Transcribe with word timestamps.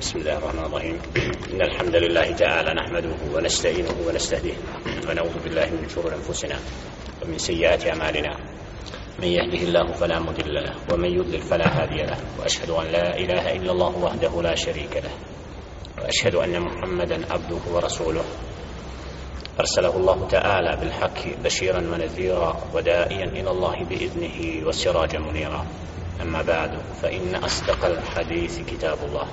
بسم 0.00 0.18
الله 0.18 0.38
الرحمن 0.38 0.64
الرحيم. 0.64 0.98
إن 1.52 1.60
الحمد 1.62 1.96
لله 1.96 2.32
تعالى 2.32 2.70
نحمده 2.74 3.36
ونستعينه 3.36 3.94
ونستهديه. 4.08 4.56
ونعوذ 5.08 5.36
بالله 5.44 5.66
من 5.76 5.88
شرور 5.94 6.14
أنفسنا 6.14 6.56
ومن 7.22 7.38
سيئات 7.38 7.86
أعمالنا. 7.86 8.36
من 9.20 9.28
يهده 9.28 9.62
الله 9.68 9.92
فلا 9.92 10.18
مضل 10.18 10.54
له 10.54 10.74
ومن 10.92 11.10
يضلل 11.20 11.42
فلا 11.42 11.82
هادي 11.82 12.00
له 12.02 12.16
وأشهد 12.38 12.70
أن 12.70 12.86
لا 12.86 13.18
إله 13.18 13.56
إلا 13.56 13.72
الله 13.72 13.98
وحده 13.98 14.42
لا 14.42 14.54
شريك 14.54 14.96
له 15.04 15.12
وأشهد 16.00 16.34
أن 16.34 16.60
محمدا 16.60 17.32
عبده 17.32 17.62
ورسوله. 17.72 18.24
أرسله 19.60 19.96
الله 19.96 20.28
تعالى 20.28 20.76
بالحق 20.80 21.20
بشيرا 21.44 21.80
ونذيرا 21.92 22.60
ودائيا 22.74 23.24
إلى 23.24 23.50
الله 23.50 23.84
بإذنه 23.84 24.66
وسراجا 24.66 25.18
منيرا. 25.18 25.66
أما 26.22 26.42
بعد 26.42 26.72
فإن 27.02 27.34
أصدق 27.34 27.84
الحديث 27.84 28.60
كتاب 28.64 28.98
الله. 29.04 29.28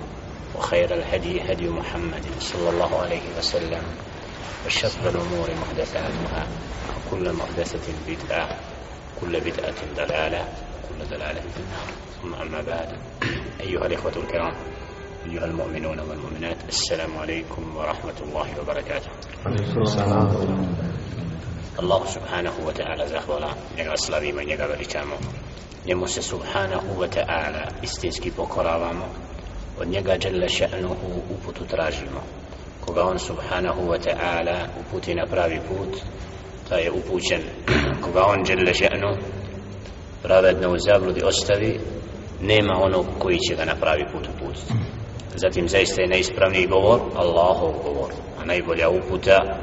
وخير 0.55 0.93
الهدي 0.93 1.41
هدي 1.41 1.69
محمد 1.69 2.25
صلى 2.39 2.69
الله 2.69 2.99
عليه 2.99 3.21
وسلم 3.37 3.83
وشر 4.65 5.09
الأمور 5.09 5.49
محدثاتها 5.61 6.47
وكل 7.07 7.33
محدثة 7.33 7.93
بدعة 8.07 8.59
كل 9.21 9.39
بدعة 9.39 9.79
ضلالة 9.95 10.47
كل 10.89 11.05
ضلالة 11.09 11.41
في 11.41 11.59
النار. 11.59 11.87
ثم 12.21 12.33
أما 12.33 12.61
بعد 12.61 12.97
أيها 13.59 13.85
الإخوة 13.85 14.11
الكرام 14.15 14.55
أيها 15.25 15.45
المؤمنون 15.45 15.99
والمؤمنات 15.99 16.57
السلام 16.67 17.17
عليكم 17.17 17.77
ورحمة 17.77 18.17
الله 18.21 18.47
وبركاته. 18.61 19.09
الله 21.79 22.05
سبحانه 22.05 22.53
وتعالى 22.65 23.07
زهولا 23.07 23.49
njega 23.75 23.97
slavimo 23.97 24.41
i 24.41 24.45
njega 24.45 24.65
veličamo. 24.65 25.15
Njemu 25.85 26.07
se 26.07 26.21
subhanahu 26.21 27.01
wa 27.01 27.07
ta'ala 27.07 27.71
istinski 27.81 28.31
od 29.79 29.87
njega 29.87 30.17
dželle 30.17 30.49
še'nuhu 30.49 31.09
uputu 31.29 31.63
tražimo. 31.65 32.21
Koga 32.85 33.03
on 33.03 33.19
subhanahu 33.19 33.81
wa 33.81 33.99
ta'ala 33.99 34.67
uputi 34.79 35.15
na 35.15 35.25
pravi 35.25 35.59
put 35.67 36.01
taj 36.69 36.83
je 36.83 36.91
upućen. 36.91 37.41
Koga 38.03 38.25
on 38.25 38.45
dželle 38.45 38.73
še'nu 38.73 39.17
pravedno 40.23 40.73
u 40.73 40.77
zabludi 40.77 41.23
ostavi 41.23 41.79
nema 42.41 42.73
onog 42.81 43.05
koji 43.19 43.37
će 43.39 43.55
ga 43.55 43.65
na 43.65 43.75
pravi 43.75 44.05
put 44.11 44.27
uputiti. 44.27 44.73
Zatim 45.35 45.69
zaista 45.69 46.01
je 46.01 46.07
neispravni 46.07 46.67
govor 46.67 46.99
Allahov 47.15 47.73
govor. 47.83 48.11
A 48.41 48.45
najbolja 48.45 48.89
uputa 48.89 49.59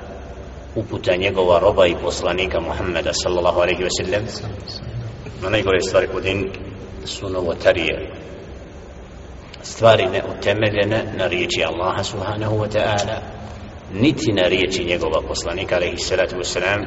uputa 0.77 1.17
njegova 1.17 1.59
roba 1.59 1.87
i 1.87 1.97
poslanika 2.03 2.61
Muhammeda 2.61 3.13
sallallahu 3.13 3.61
alaihi 3.61 3.83
wa 3.83 3.91
sallam 4.03 4.25
na 5.43 5.51
najgore 5.51 5.81
stvari 5.81 6.07
kod 6.07 6.23
din 6.23 6.51
su 7.05 7.29
novotarije 7.29 8.24
stvari 9.64 10.06
neutemeljene 10.06 11.04
na 11.18 11.28
riječi 11.28 11.64
Allaha 11.64 12.04
subhanahu 12.04 12.56
wa 12.56 12.68
ta'ala 12.68 13.18
niti 13.94 14.32
na 14.34 14.48
riječi 14.48 14.84
njegova 14.86 15.22
poslanika 15.28 15.76
alaihi 15.76 15.98
salatu 15.98 16.36
wasalam 16.36 16.86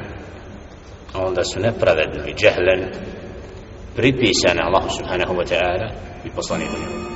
onda 1.13 1.43
su 1.43 1.59
nepravedni 1.59 2.33
džehlen 2.33 2.91
pripisane 3.95 4.61
Allahu 4.63 4.89
subhanahu 4.89 5.33
wa 5.33 5.45
ta'ala 5.45 5.91
i 6.25 6.29
poslaniku 6.29 6.71
njegova 6.71 7.13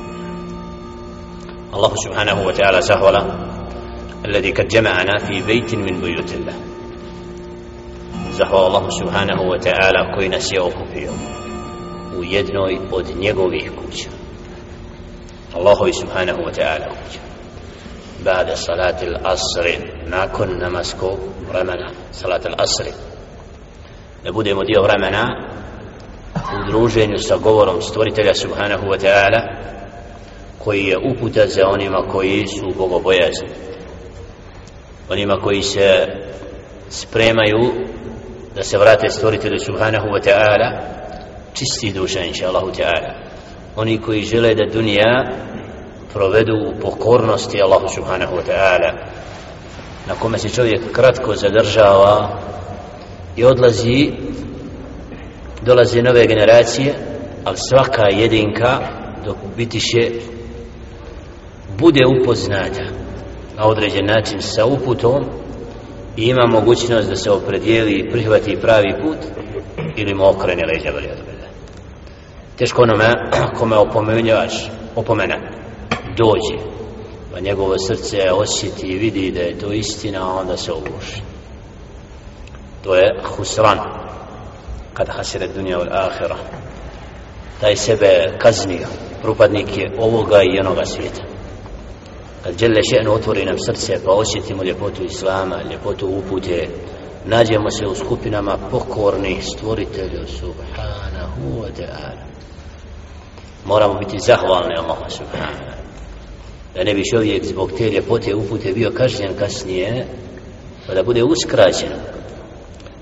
الله 1.74 1.94
سبحانه 1.96 2.48
وتعالى 2.48 2.82
زهولا 2.82 3.24
الذي 4.26 4.52
قد 4.52 4.68
جمعنا 4.68 5.18
في 5.18 5.42
بيت 5.46 5.76
من 5.76 6.02
بيوت 6.02 6.34
الله 6.34 6.56
زهو 8.32 8.68
الله 8.68 8.90
سبحانه 8.90 9.42
وتعالى 9.42 10.02
koji 10.16 10.30
nas 10.30 10.50
je 10.54 10.62
okupio 10.62 11.12
u 12.20 12.24
jednoj 12.24 12.80
od 12.92 13.06
njegovih 13.20 13.72
kuća 13.72 14.10
Allahovi 15.55 15.93
subhanahu 15.93 16.43
wa 16.43 16.53
ta'ala 16.53 16.87
kuća. 16.89 17.21
Ba'de 18.25 18.57
salati 18.57 19.07
l'asri, 19.07 19.79
nakon 20.07 20.59
namaskog 20.59 21.19
vremena, 21.49 21.91
salati 22.13 22.49
l'asri. 22.49 22.93
Da 24.25 24.33
budemo 24.33 24.63
dio 24.65 24.83
vremena 24.83 25.25
u 26.35 26.71
druženju 26.71 27.19
sa 27.19 27.37
govorom 27.37 27.83
stvoritelja 27.83 28.35
subhanahu 28.35 28.87
wa 28.87 28.99
ta'ala 29.01 29.41
koji 30.65 30.85
je 30.85 30.99
uputa 30.99 31.47
za 31.47 31.69
onima 31.69 32.03
koji 32.13 32.47
su 32.47 32.73
bogobojazni. 32.77 33.49
Onima 35.11 35.37
koji 35.37 35.63
se 35.63 36.07
spremaju 36.89 37.73
da 38.55 38.63
se 38.63 38.79
vrate 38.79 39.11
stvoritelju 39.11 39.59
subhanahu 39.59 40.07
wa 40.07 40.21
ta'ala 40.25 40.81
čisti 41.55 41.93
duša 41.93 42.21
inša 42.21 42.49
Allahu 42.49 42.71
ta'ala 42.71 43.32
oni 43.77 43.99
koji 43.99 44.23
žele 44.23 44.55
da 44.55 44.65
dunija 44.73 45.25
provedu 46.13 46.53
u 46.53 46.81
pokornosti 46.81 47.63
Allahu 47.63 47.89
subhanahu 47.89 48.37
wa 48.37 48.43
ta'ala 48.47 48.93
na 50.09 50.15
kome 50.15 50.39
se 50.39 50.49
čovjek 50.49 50.93
kratko 50.93 51.35
zadržava 51.35 52.41
i 53.37 53.45
odlazi 53.45 54.13
dolaze 55.63 56.03
nove 56.03 56.27
generacije 56.27 56.95
ali 57.45 57.57
svaka 57.57 58.03
jedinka 58.11 58.79
dok 59.25 59.37
bitiše 59.57 60.11
bude 61.79 62.01
upoznata 62.07 62.85
na 63.57 63.67
određen 63.67 64.07
način 64.07 64.41
sa 64.41 64.65
uputom 64.67 65.25
i 66.17 66.23
ima 66.23 66.47
mogućnost 66.47 67.09
da 67.09 67.17
se 67.17 67.31
opredijeli 67.31 67.93
i 67.93 68.11
prihvati 68.11 68.59
pravi 68.61 68.95
put 69.03 69.19
ili 69.97 70.15
mu 70.15 70.29
okrene 70.29 70.63
leđa 70.67 70.91
veli. 70.91 71.32
Teško 72.57 72.83
onome 72.83 73.15
kome 73.59 73.77
opomenjaš, 73.77 74.71
opomena, 74.97 75.37
dođe, 76.17 76.65
pa 77.33 77.41
njegovo 77.41 77.79
srce 77.79 78.33
osjeti 78.33 78.87
i 78.87 78.99
vidi 78.99 79.31
da 79.31 79.41
je 79.41 79.59
to 79.59 79.73
istina, 79.73 80.31
a 80.31 80.41
onda 80.41 80.57
se 80.57 80.73
obuši. 80.73 81.23
To 82.85 82.95
je 82.95 83.23
husran, 83.25 83.79
kada 84.95 85.13
hasire 85.13 85.49
dunja 85.49 85.79
od 85.79 85.89
ahira. 85.91 86.37
Taj 87.61 87.77
sebe 87.77 88.39
kaznio, 88.39 88.87
propadnik 89.23 89.77
je 89.77 89.93
ovoga 89.99 90.43
i 90.43 90.61
onoga 90.61 90.85
svijeta 90.85 91.33
kad 92.43 92.59
žele 92.59 92.81
še'nu 92.83 93.11
otvori 93.11 93.45
nam 93.45 93.59
srce 93.59 94.05
pa 94.05 94.13
osjetimo 94.13 94.63
ljepotu 94.65 95.05
Islama, 95.05 95.63
ljepotu 95.71 96.07
upute 96.09 96.69
nađemo 97.27 97.71
se 97.71 97.87
u 97.87 97.95
skupinama 97.95 98.59
pokornih 98.71 99.45
stvoritelju 99.45 100.27
subhanahu 100.27 101.63
wa 101.63 101.69
ta'ala. 101.79 102.23
Moramo 103.65 103.95
biti 103.95 104.19
zahvalni 104.19 104.77
Allahu 104.79 105.11
subhanahu. 105.11 105.83
Da 106.75 106.85
ne 106.85 106.95
bi 106.95 107.03
čovjek 107.15 107.45
zbog 107.45 107.73
te 107.79 107.91
ljepote 107.91 108.35
upute 108.35 108.73
bio 108.73 108.91
kažnjen 108.91 109.37
kasnije 109.39 110.07
pa 110.87 110.95
da 110.95 111.03
bude 111.03 111.23
uskraćen. 111.25 111.93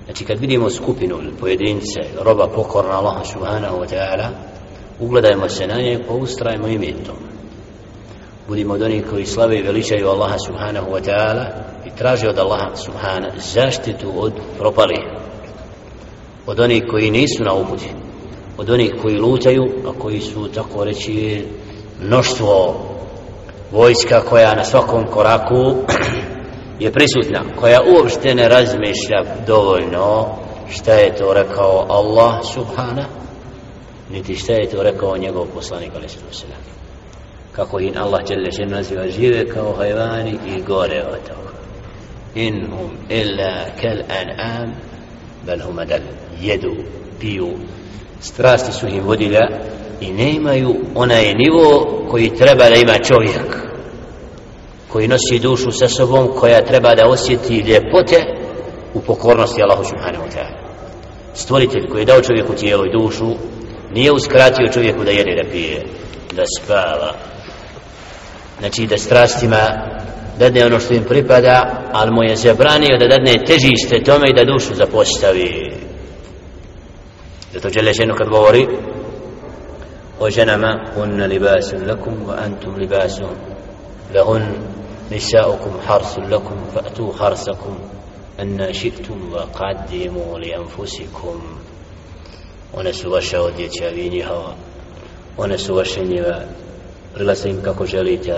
Znači 0.04 0.24
kad 0.24 0.38
vidimo 0.38 0.70
skupinu 0.70 1.18
pojedince 1.40 2.00
roba 2.22 2.48
pokorna 2.54 2.98
Allahu 2.98 3.24
subhanahu 3.32 3.76
wa 3.76 3.86
ta'ala 3.88 4.28
ugledajmo 5.00 5.48
se 5.48 5.66
na 5.66 5.74
nje 5.74 6.04
pa 6.08 6.14
ustrajmo 6.14 6.68
i 6.68 6.78
budimo 8.50 8.74
od 8.74 8.82
onih 8.82 9.04
koji 9.10 9.26
slave 9.26 9.58
i 9.58 9.62
veličaju 9.62 10.08
Allaha 10.08 10.36
subhanahu 10.46 10.90
wa 10.90 11.00
ta'ala 11.00 11.44
i 11.86 11.90
traže 11.98 12.28
od 12.28 12.38
Allaha 12.38 12.76
subhanahu 12.76 13.38
zaštitu 13.54 14.12
od 14.16 14.32
propalih 14.58 15.04
od 16.46 16.60
onih 16.60 16.82
koji 16.90 17.10
nisu 17.10 17.44
na 17.44 17.54
uputi 17.54 17.90
od 18.58 18.70
onih 18.70 18.94
koji 19.02 19.18
lutaju 19.18 19.64
a 19.86 19.92
koji 19.98 20.20
su 20.20 20.48
tako 20.54 20.84
reći 20.84 21.44
mnoštvo 22.00 22.80
vojska 23.72 24.20
koja 24.20 24.54
na 24.54 24.64
svakom 24.64 25.04
koraku 25.06 25.74
je 26.80 26.92
prisutna 26.92 27.42
koja 27.56 27.80
uopšte 27.82 28.34
ne 28.34 28.48
razmišlja 28.48 29.24
dovoljno 29.46 30.26
šta 30.70 30.92
je 30.92 31.16
to 31.16 31.32
rekao 31.32 31.86
Allah 31.88 32.34
subhanahu 32.54 33.10
niti 34.12 34.36
šta 34.36 34.52
je 34.52 34.70
to 34.70 34.82
rekao 34.82 35.16
njegov 35.16 35.46
poslanik 35.54 35.90
alaihi 35.94 36.08
sallam 36.30 36.79
kako 37.52 37.80
in 37.80 37.98
Allah 37.98 38.20
dželle 38.24 38.52
šen 38.52 38.70
naziva 38.70 39.08
žive 39.08 39.48
kao 39.48 39.72
hajvani 39.72 40.38
i 40.46 40.62
gore 40.62 41.02
od 41.12 41.18
toga. 41.28 41.58
In 42.34 42.66
hum 42.70 42.90
illa 43.08 43.64
kal 43.80 43.98
an'am 44.08 44.70
bel 45.46 45.60
hum 45.66 45.78
adal 45.78 46.00
jedu 46.40 46.74
piju 47.20 47.48
strasti 48.20 48.72
su 48.72 48.86
im 48.88 49.04
vodila 49.04 49.48
i 50.00 50.12
ne 50.12 50.30
imaju 50.32 50.74
onaj 50.94 51.34
nivo 51.34 51.86
koji 52.10 52.36
treba 52.36 52.68
da 52.68 52.74
ima 52.76 52.98
čovjek 52.98 53.70
koji 54.88 55.08
nosi 55.08 55.38
dušu 55.38 55.70
sa 55.70 55.88
sobom 55.88 56.28
koja 56.36 56.64
treba 56.64 56.94
da 56.94 57.08
osjeti 57.08 57.54
ljepote 57.54 58.16
u 58.94 59.00
pokornosti 59.00 59.62
Allahu 59.62 59.84
subhanahu 59.84 60.24
wa 60.24 60.30
ta'ala. 60.36 60.60
Stvoritelj 61.34 61.88
koji 61.88 62.02
je 62.02 62.06
dao 62.06 62.20
čovjeku 62.20 62.54
tijelo 62.54 62.84
i 62.84 62.92
dušu 62.92 63.34
nije 63.94 64.12
uskratio 64.12 64.72
čovjeku 64.72 65.04
da 65.04 65.10
jede 65.10 65.42
da 65.42 65.50
pije 65.50 65.84
da 66.32 66.42
spava. 66.58 67.14
Znači 68.58 68.86
da 68.86 68.98
strastima 68.98 69.90
dadne 70.38 70.66
ono 70.66 70.80
što 70.80 70.94
im 70.94 71.04
pripada 71.04 71.82
ali 71.92 72.10
mu 72.10 72.22
je 72.22 72.36
zabranio 72.36 72.98
da 72.98 73.06
dadne 73.06 73.44
težište 73.44 74.02
tome 74.04 74.28
i 74.28 74.34
da 74.34 74.44
dušu 74.44 74.74
zapostavi. 74.74 75.72
Zato 77.52 77.68
žele 77.68 77.92
ženu 77.92 78.14
kad 78.18 78.28
govori 78.28 78.66
o 80.20 80.30
ženama 80.30 80.86
hunna 80.94 81.26
libasun 81.26 81.86
lakum 81.88 82.14
wa 82.26 82.34
antum 82.44 82.74
libasun. 82.78 83.34
Lahun 84.14 84.42
nisaukum 85.10 85.72
harsun 85.86 86.30
lakum 86.30 86.58
fa'tu 86.74 87.12
harsakum. 87.18 87.76
Anna 88.38 88.72
šiktum 88.74 89.32
wa 89.32 89.44
qaddimu 89.58 90.38
li 90.38 90.54
anfusikum. 90.54 91.40
One 92.72 92.92
su 92.92 93.10
vaša 93.10 93.42
odjeća 93.42 93.88
vi 93.94 94.08
njihova 94.10 94.69
one 95.36 95.58
su 95.58 95.74
vaše 95.74 96.00
njive 96.04 96.46
prilazite 97.14 97.48
im 97.50 97.62
kako 97.62 97.86
želite 97.86 98.34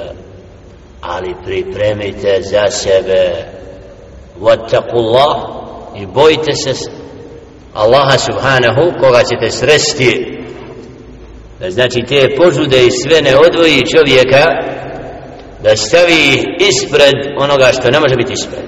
ali 1.01 1.35
pripremite 1.45 2.43
za 2.43 2.71
sebe. 2.71 3.33
Vattakullah 4.41 5.37
i 5.97 6.07
bojite 6.07 6.55
se 6.55 6.91
Allaha 7.75 8.19
subhanahu 8.19 8.93
koga 9.01 9.23
ćete 9.25 9.51
sresti. 9.51 10.39
Znači 11.69 12.03
te 12.09 12.37
požude 12.37 12.87
i 12.87 12.91
sve 12.91 13.23
ne 13.23 13.37
odvoji 13.37 13.87
čovjeka 13.87 14.45
da 15.63 15.77
stavi 15.77 16.45
ispred 16.59 17.15
onoga 17.39 17.73
što 17.73 17.91
ne 17.91 18.01
može 18.01 18.17
biti 18.17 18.33
ispred. 18.33 18.65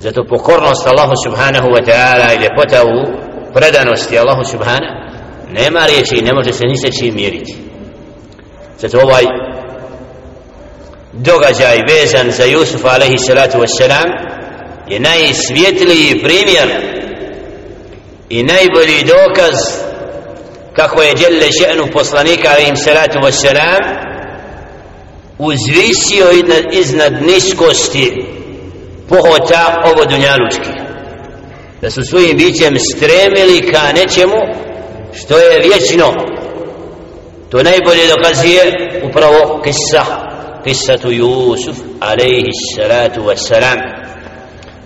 Zato 0.00 0.24
pokornost 0.28 0.86
Allahu 0.86 1.12
subhanahu 1.24 1.68
wa 1.68 1.84
ta'ala 1.86 2.34
i 2.34 2.42
ljepota 2.42 2.82
u 2.84 2.96
predanosti 3.54 4.18
Allahu 4.18 4.44
subhanahu 4.44 5.03
nema 5.54 5.86
riječi 5.86 6.14
i 6.16 6.24
ne 6.24 6.32
može 6.34 6.52
se 6.52 6.64
ni 6.66 6.76
se 6.76 6.98
čim 6.98 7.14
mjeriti. 7.14 7.54
Zato 8.78 8.98
ovaj 8.98 9.24
događaj 11.12 11.78
vezan 11.88 12.30
za 12.30 12.44
Jusufa 12.44 12.88
alaihi 12.88 13.18
salatu 13.18 13.58
wassalam 13.58 14.08
je 14.88 15.00
najsvjetliji 15.00 16.22
primjer 16.22 16.68
i 18.28 18.42
najbolji 18.42 19.04
dokaz 19.04 19.54
kako 20.76 21.02
je 21.02 21.14
djelle 21.14 21.46
še'nu 21.46 21.92
poslanika 21.92 22.48
alaihi 22.48 22.76
salatu 22.76 23.18
wassalam 23.18 23.80
uzvisio 25.38 26.30
iznad, 26.30 26.64
iznad 26.72 27.22
niskosti 27.22 28.24
pohota 29.08 29.82
ovo 29.84 30.04
dunjalučki 30.04 30.84
da 31.80 31.90
su 31.90 32.02
svojim 32.02 32.36
bićem 32.36 32.76
stremili 32.78 33.72
ka 33.72 33.92
nečemu 33.92 34.64
što 35.14 35.38
je 35.38 35.60
vječno 35.60 36.14
to 37.50 37.62
najbolje 37.62 38.06
dokazuje 38.16 38.62
upravo 39.08 39.60
kisa 39.64 40.04
kissatu 40.64 41.10
Jusuf 41.10 41.76
alaihi 42.00 42.50
salatu 42.76 43.20
wassalam. 43.20 43.78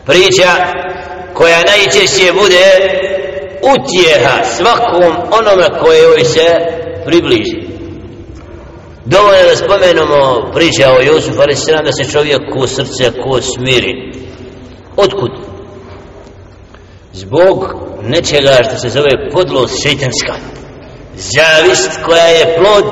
Priča 0.06 0.50
koja 1.34 1.58
najčešće 1.64 2.32
bude 2.32 2.64
utjeha 3.62 4.44
svakom 4.56 5.12
onome 5.30 5.80
koje 5.80 6.02
joj 6.02 6.24
se 6.24 6.46
približi. 7.04 7.68
Dovoljno 9.04 9.42
da 9.48 9.56
spomenemo 9.56 10.50
priča 10.54 10.92
o 10.92 11.00
Jusuf 11.00 11.38
alaihi 11.38 11.60
salam 11.60 11.84
da 11.84 11.92
se 11.92 12.12
čovjek 12.12 12.40
ko 12.52 12.66
srce 12.66 13.10
ko 13.22 13.40
smiri. 13.40 14.12
Otkud? 14.96 15.47
Zbog 17.20 17.74
nečega 18.02 18.56
što 18.68 18.78
se 18.78 18.88
zove 18.88 19.30
podlost 19.32 19.82
šeitanska. 19.82 20.34
Zavist 21.16 21.90
koja 22.04 22.24
je 22.26 22.56
plod 22.58 22.84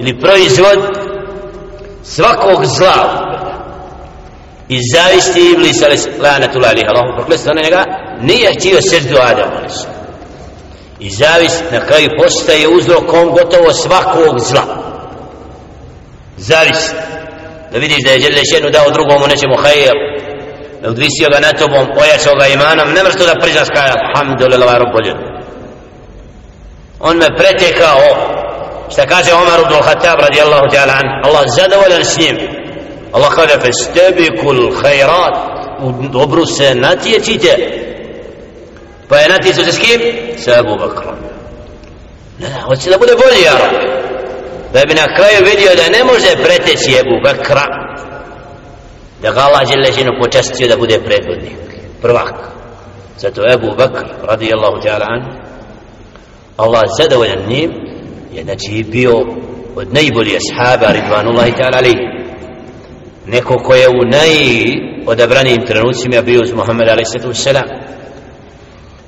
ili 0.00 0.20
proizvod 0.20 0.78
svakog 2.02 2.64
zla. 2.64 3.28
I 4.68 4.78
zavisti 4.94 5.40
iblis 5.52 5.82
ali 5.82 5.96
lanatula 6.22 6.68
alihi 6.68 6.86
Allahom 6.88 7.16
proklestva 7.16 7.54
na 7.54 7.62
njega 7.64 7.84
nije 8.22 8.54
htio 8.54 8.78
srdu 8.82 9.16
Adam 9.20 9.50
i 11.00 11.10
zavist 11.10 11.64
na 11.72 11.80
kraju 11.86 12.08
postaje 12.18 12.68
uzrokom 12.68 13.30
gotovo 13.30 13.72
svakog 13.72 14.40
zla. 14.40 14.64
Zavist. 16.36 16.94
Da 17.72 17.78
vidiš 17.78 18.04
da 18.04 18.10
je 18.10 18.18
Đelešenu 18.18 18.70
dao 18.70 18.90
drugomu 18.90 19.26
nečemu 19.26 19.56
hajel 19.62 19.94
odvisio 20.84 21.28
ga 21.32 21.40
na 21.40 21.52
tobom 21.52 21.86
ojačao 22.02 22.34
ga 22.34 22.46
imanom 22.46 22.88
ne 22.94 23.02
mreš 23.02 23.16
to 23.18 23.26
da 23.26 23.40
priznaš 23.40 23.68
kaj 23.74 23.90
alhamdulillah 23.98 24.76
rabboljen 24.78 25.32
on 27.02 27.16
me 27.16 27.26
pretekao. 27.36 28.00
Šta 28.92 29.06
kaže 29.06 29.32
Omar 29.34 29.60
ibn 29.60 29.82
Khattab 29.82 30.20
radijallahu 30.20 30.66
ta'ala 30.72 30.92
an 30.92 31.06
Allah 31.24 31.44
zadovoljan 31.46 32.04
s 32.04 32.18
njim. 32.18 32.36
Allah 33.12 33.34
kaže 33.34 33.58
festebikul 33.60 34.82
khairat 34.82 35.34
u 35.80 35.92
dobru 36.08 36.46
se 36.46 36.74
natječite. 36.74 37.56
Pa 39.08 39.16
je 39.16 39.28
natječu 39.28 39.64
se 39.64 39.72
s 39.72 39.78
kim? 39.78 40.00
sa 40.38 40.58
Abu 40.58 40.76
Bakrom. 40.76 41.14
Ne, 42.38 42.60
hoće 42.66 42.90
da 42.90 42.98
bude 42.98 43.12
bolji 43.12 43.42
ja 43.44 43.58
da 44.72 44.80
bi 44.86 44.94
na 44.94 45.16
kraju 45.16 45.38
vidio 45.50 45.70
da 45.76 45.98
ne 45.98 46.04
može 46.04 46.44
preteći 46.44 46.98
Abu 47.00 47.16
Bakra 47.24 47.66
da 49.22 49.32
ga 49.32 49.40
Allah 49.40 49.62
Đelešinu 49.68 50.10
počestio 50.22 50.68
da 50.68 50.76
bude 50.76 50.98
predvodnik 51.04 51.58
prvak 52.02 52.34
zato 53.18 53.42
Abu 53.54 53.76
Bakr 53.76 54.06
radijallahu 54.22 54.82
ta'ala 54.84 55.06
an 55.08 55.22
Allah 56.56 56.82
zadovoljan 56.98 57.48
njim 57.48 57.70
je 58.32 58.44
znači 58.44 58.84
bio 58.88 59.12
od 59.76 59.94
najbolji 59.94 60.36
ashaba 60.36 60.92
ridvanullahi 60.92 61.52
ta'ala 61.52 61.76
ali 61.76 61.94
neko 63.26 63.58
ko 63.58 63.74
je 63.74 63.88
u 63.88 64.02
najodabranijim 64.10 65.66
trenucima 65.66 66.22
bio 66.22 66.42
uz 66.42 66.52
Muhammed 66.52 66.88
a.s. 66.88 67.56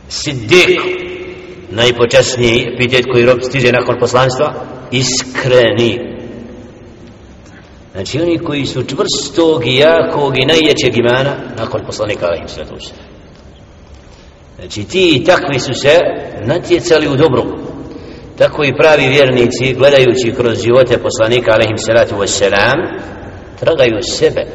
Siddiq 0.08 0.80
najpočasniji 1.70 2.66
epitet 2.74 3.06
koji 3.12 3.26
rob 3.26 3.38
stiže 3.42 3.72
nakon 3.72 3.98
poslanstva 4.00 4.54
iskreni 4.90 6.13
znači 7.94 8.20
oni 8.20 8.38
koji 8.38 8.66
su 8.66 8.82
čvrstog 8.82 9.66
i 9.66 9.76
jakog 9.76 10.38
i 10.38 10.46
najjačeg 10.46 10.96
imana 10.96 11.34
nakon 11.58 11.80
poslanika 11.86 12.26
alaihim 12.26 12.48
sallatu 12.48 12.74
znači 14.58 14.84
ti 14.84 15.16
i 15.16 15.24
takvi 15.24 15.60
su 15.60 15.74
se 15.74 15.98
natjecali 16.44 17.08
u 17.08 17.16
dobru. 17.16 17.44
Tako 18.38 18.64
i 18.64 18.76
pravi 18.76 19.06
vjernici 19.08 19.74
gledajući 19.74 20.34
kroz 20.36 20.62
živote 20.62 20.98
poslanika 20.98 21.52
alaihim 21.52 21.78
sallatu 21.78 22.14
wassalam 22.14 23.00
tragaju 23.60 24.02
sebe. 24.02 24.46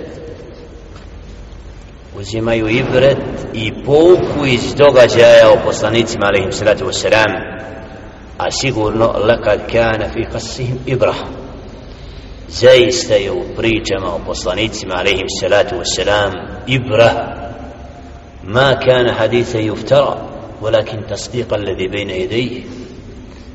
Uzimaju 2.18 2.68
ibret 2.70 3.18
i 3.54 3.72
pouku 3.86 4.46
iz 4.46 4.74
događaja 4.76 5.50
o 5.52 5.66
poslanicima 5.66 6.26
alaihim 6.26 6.52
sallatu 6.52 6.86
wassalam 6.86 7.60
a 8.38 8.52
sigurno 8.52 9.14
lekad 9.18 9.72
kana 9.72 10.10
fi 10.14 10.20
qasihim 10.34 10.78
ibrahim 10.86 11.39
zaista 12.50 13.14
je 13.14 13.32
u 13.32 13.44
pričama 13.58 14.16
o 14.16 14.20
poslanicima 14.26 14.96
alaihim 14.96 15.28
salatu 15.42 15.76
wasalam 15.76 16.32
ibra. 16.68 17.12
Ma 18.44 18.80
kana 18.86 19.14
haditha 19.14 19.60
yuftara 19.60 20.16
walakin 20.62 21.08
tasdiqa 21.10 21.56
alladhi 21.56 21.90
bayna 21.90 22.16
idejih 22.16 22.64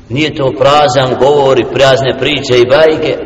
nije 0.09 0.35
to 0.35 0.51
prazan 0.59 1.15
govor 1.19 1.59
i 1.59 1.65
prazne 1.73 2.17
priče 2.19 2.59
i 2.59 2.69
bajke 2.69 3.17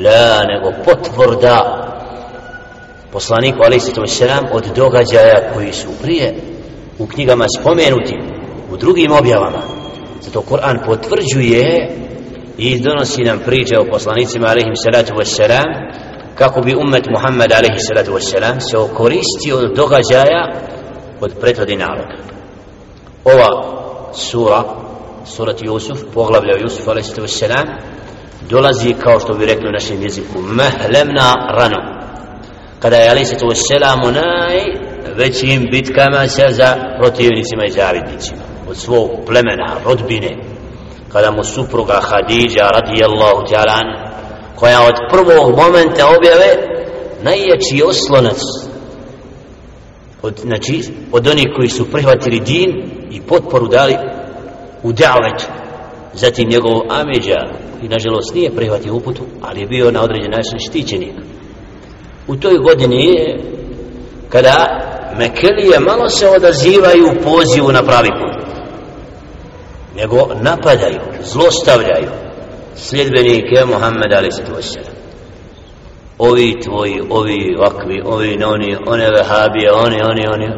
la 0.00 0.44
nego 0.44 0.72
potvrda. 0.84 1.84
Poslaniku 3.12 3.58
alaihi 3.62 3.80
salatu 3.80 4.00
wassalam 4.00 4.44
od 4.52 4.64
događaja 4.76 5.52
koji 5.54 5.72
su 5.72 5.88
prije 6.02 6.34
u 6.98 7.06
knjigama 7.06 7.44
spomenuti 7.60 8.14
u 8.72 8.76
drugim 8.76 9.12
objavama. 9.12 9.62
Zato 10.20 10.40
Kur'an 10.40 10.78
potvrđuje 10.86 11.90
i 12.58 12.80
donosi 12.80 13.24
nam 13.24 13.38
priče 13.38 13.78
o 13.78 13.86
poslanicima 13.90 14.46
alaihim 14.46 14.76
salatu 14.76 15.12
wassalam 15.14 15.64
kako 16.34 16.60
bi 16.60 16.74
umet 16.74 17.04
Muhammed 17.10 17.52
alaihi 17.52 17.78
salatu 17.78 18.12
wassalam 18.12 18.60
se 18.70 18.78
okoristio 18.78 19.56
od 19.58 19.76
događaja 19.76 20.52
od 21.20 21.32
prethodi 21.40 21.76
naroda. 21.76 22.16
Ova 23.24 23.48
sura 24.12 24.62
surat 25.24 25.62
Jusuf 25.62 25.98
poglavlja 26.14 26.56
Jusuf 26.60 26.88
alaihi 26.88 27.08
salatu 27.08 27.22
wassalam 27.22 27.66
dolazi 28.50 28.94
kao 28.94 29.20
što 29.20 29.34
bi 29.34 29.46
rekli 29.46 29.68
u 29.68 29.72
našem 29.72 30.02
jeziku 30.02 30.38
mehlemna 30.42 31.32
rano 31.58 31.98
kada 32.80 32.96
je 32.96 33.10
alaihi 33.10 33.26
salatu 33.26 33.46
wassalam 33.46 34.08
u 34.08 34.12
najvećim 34.12 35.66
bitkama 35.70 36.28
se 36.28 36.46
za 36.50 36.76
protivnicima 37.00 37.64
i 37.66 37.70
zavidnicima 37.70 38.42
od 38.68 38.76
svog 38.76 39.10
plemena, 39.26 39.76
rodbine 39.84 40.47
kada 41.12 41.30
mu 41.30 41.44
supruga 41.44 42.00
Hadidja 42.02 42.68
radijallahu 42.68 43.42
ta'ala 43.50 44.08
koja 44.56 44.80
od 44.82 44.94
prvog 45.12 45.56
momenta 45.56 46.06
objave 46.16 46.48
najjači 47.22 47.82
oslonac 47.86 48.40
od, 50.22 50.38
znači, 50.38 50.82
od 51.12 51.26
onih 51.26 51.46
koji 51.56 51.68
su 51.68 51.90
prihvatili 51.90 52.40
din 52.40 52.90
i 53.10 53.20
potporu 53.20 53.68
dali 53.68 53.96
u 54.82 54.92
davetu 54.92 55.44
zatim 56.14 56.48
njegov 56.48 56.80
Ameđa 56.90 57.36
i 57.82 57.88
nažalost 57.88 58.34
nije 58.34 58.56
prihvatio 58.56 58.94
uputu 58.94 59.22
ali 59.42 59.60
je 59.60 59.66
bio 59.66 59.90
na 59.90 60.02
određen 60.02 60.30
način 60.30 60.58
štićenik. 60.58 61.12
U 62.26 62.36
toj 62.36 62.58
godini 62.58 63.04
je 63.04 63.40
kada 64.28 64.84
Mekelije 65.18 65.80
malo 65.80 66.08
se 66.08 66.28
odazivaju 66.28 67.08
pozivu 67.24 67.72
na 67.72 67.82
pravi 67.82 68.08
put 68.08 68.57
nego 69.98 70.28
napadaju, 70.40 71.00
zlostavljaju 71.22 72.10
sljedbenike 72.76 73.64
Muhammed 73.66 74.12
ali 74.16 74.32
se 74.32 74.42
ovi 76.18 76.60
tvoji, 76.64 77.00
ovi 77.10 77.56
vakvi, 77.58 78.02
ovi 78.04 78.44
oni, 78.44 78.76
one 78.86 79.10
vehabije, 79.10 79.72
oni, 79.72 80.02
oni, 80.02 80.26
oni. 80.32 80.48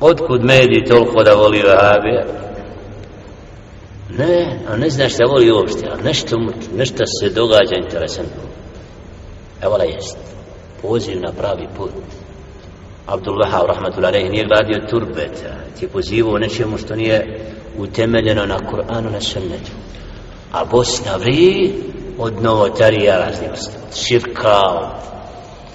Otkud 0.00 0.44
mediji 0.44 0.84
toliko 0.84 1.22
da 1.22 1.34
voli 1.34 1.62
vehabije? 1.62 2.26
Ne, 4.18 4.60
a 4.68 4.76
ne 4.76 4.90
znaš 4.90 5.16
da 5.16 5.24
voli 5.24 5.52
uopšte, 5.52 5.88
a 5.92 6.02
nešto, 6.04 6.36
nešto 6.76 7.04
se 7.06 7.34
događa 7.34 7.74
interesantno. 7.84 8.42
Evo 9.62 9.76
la 9.76 9.84
jest. 9.84 10.18
Poziv 10.82 11.20
na 11.20 11.32
pravi 11.32 11.68
put. 11.76 11.90
Abdul 13.06 13.34
Wahab, 13.34 13.66
rahmatullahi, 13.66 14.28
nije 14.28 14.44
gradio 14.44 14.88
turbeta, 14.90 15.54
ti 15.78 15.84
je 15.84 15.88
pozivao 15.88 16.38
nečemu 16.38 16.78
što 16.78 16.96
nije 16.96 17.40
utemeljeno 17.82 18.46
na 18.46 18.58
Kur'anu, 18.58 19.10
na 19.12 19.20
sunnetu. 19.20 19.72
A 20.52 20.64
Bosna 20.64 21.16
vri 21.16 21.72
od 22.18 22.42
novotarija 22.42 23.18
raznih 23.18 23.50
vrsta, 23.50 23.72
od 23.88 23.96
širka, 23.96 24.60
od 24.68 25.10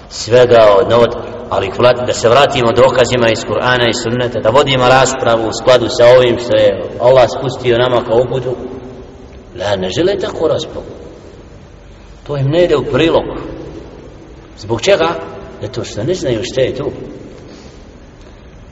svega, 0.10 0.76
od 0.80 0.90
novot, 0.90 1.16
ali 1.50 1.72
da 2.08 2.14
se 2.14 2.30
vratimo 2.30 2.72
dokazima 2.72 3.30
iz 3.30 3.40
Kur'ana 3.46 3.90
i 3.90 3.94
sunneta, 3.94 4.40
da 4.40 4.50
vodimo 4.50 4.88
raspravu 4.88 5.48
u 5.48 5.54
skladu 5.62 5.86
sa 5.90 6.06
ovim 6.18 6.40
što 6.40 6.58
je 6.58 6.84
Allah 7.00 7.28
spustio 7.40 7.78
nama 7.78 8.04
kao 8.04 8.18
uputu, 8.18 8.56
la, 9.60 9.76
ne 9.76 9.90
žele 9.90 10.20
tako 10.22 10.48
raspravu. 10.48 10.86
To 12.28 12.38
im 12.38 12.48
ne 12.48 12.64
ide 12.64 12.76
u 12.76 12.84
prilog. 12.84 13.24
Zbog 14.58 14.82
čega? 14.82 15.16
Zato 15.62 15.84
što 15.84 16.04
ne 16.04 16.14
znaju 16.14 16.40
što 16.44 16.62
je 16.62 16.76
to. 16.76 16.92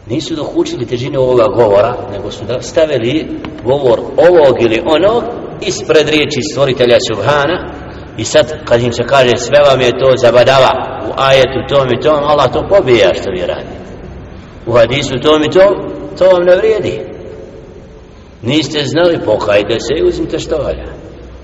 Nisu 0.10 0.36
dokučili 0.36 0.86
težine 0.86 1.20
ovoga 1.20 1.48
govora, 1.56 1.96
nego 2.12 2.32
su 2.32 2.46
da 2.46 2.62
stavili 2.62 3.28
govor 3.64 4.00
ovog 4.00 4.62
ili 4.62 4.82
onog 4.86 5.24
ispred 5.62 6.10
riječi 6.10 6.42
stvoritelja 6.52 6.98
Subhana 7.12 7.74
i 8.18 8.26
sad 8.26 8.66
kad 8.66 8.82
im 8.82 8.94
se 8.94 9.04
kaže 9.08 9.32
sve 9.38 9.60
vam 9.70 9.82
je 9.82 10.00
to 10.00 10.14
zabadava 10.18 10.72
u 11.10 11.12
ajetu 11.18 11.60
tom 11.70 11.88
i 11.88 12.02
tom, 12.02 12.24
Allah 12.24 12.54
to 12.54 12.68
pobija 12.70 13.14
što 13.22 13.32
vi 13.32 13.46
radite. 13.48 13.84
U 14.66 14.72
hadisu 14.72 15.14
tom 15.24 15.44
i 15.44 15.52
tom, 15.52 15.74
to 16.18 16.26
vam 16.26 16.44
ne 16.46 16.56
vrijedi. 16.56 17.00
Niste 18.42 18.86
znali, 18.86 19.20
pokajte 19.26 19.80
se 19.80 19.94
i 19.98 20.08
uzmite 20.08 20.40
što 20.40 20.58
valja. 20.58 20.86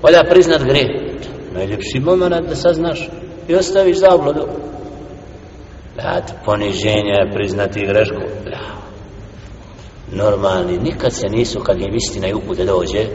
Valja 0.02 0.24
priznat 0.30 0.62
grije. 0.62 1.18
Najljepši 1.54 2.00
moment 2.00 2.48
da 2.48 2.56
saznaš 2.56 3.08
i 3.48 3.54
ostaviš 3.54 3.98
zabludu. 3.98 4.46
Dat 6.02 6.32
poniženje, 6.44 7.30
priznati 7.34 7.86
grešku. 7.86 8.20
Bravo. 8.44 8.80
Normalni, 10.12 10.78
nikad 10.78 11.12
se 11.12 11.28
nisu, 11.28 11.60
kad 11.60 11.80
im 11.80 11.94
istina 11.94 12.28
i 12.28 12.34
upute 12.34 12.64
dođe, 12.64 13.06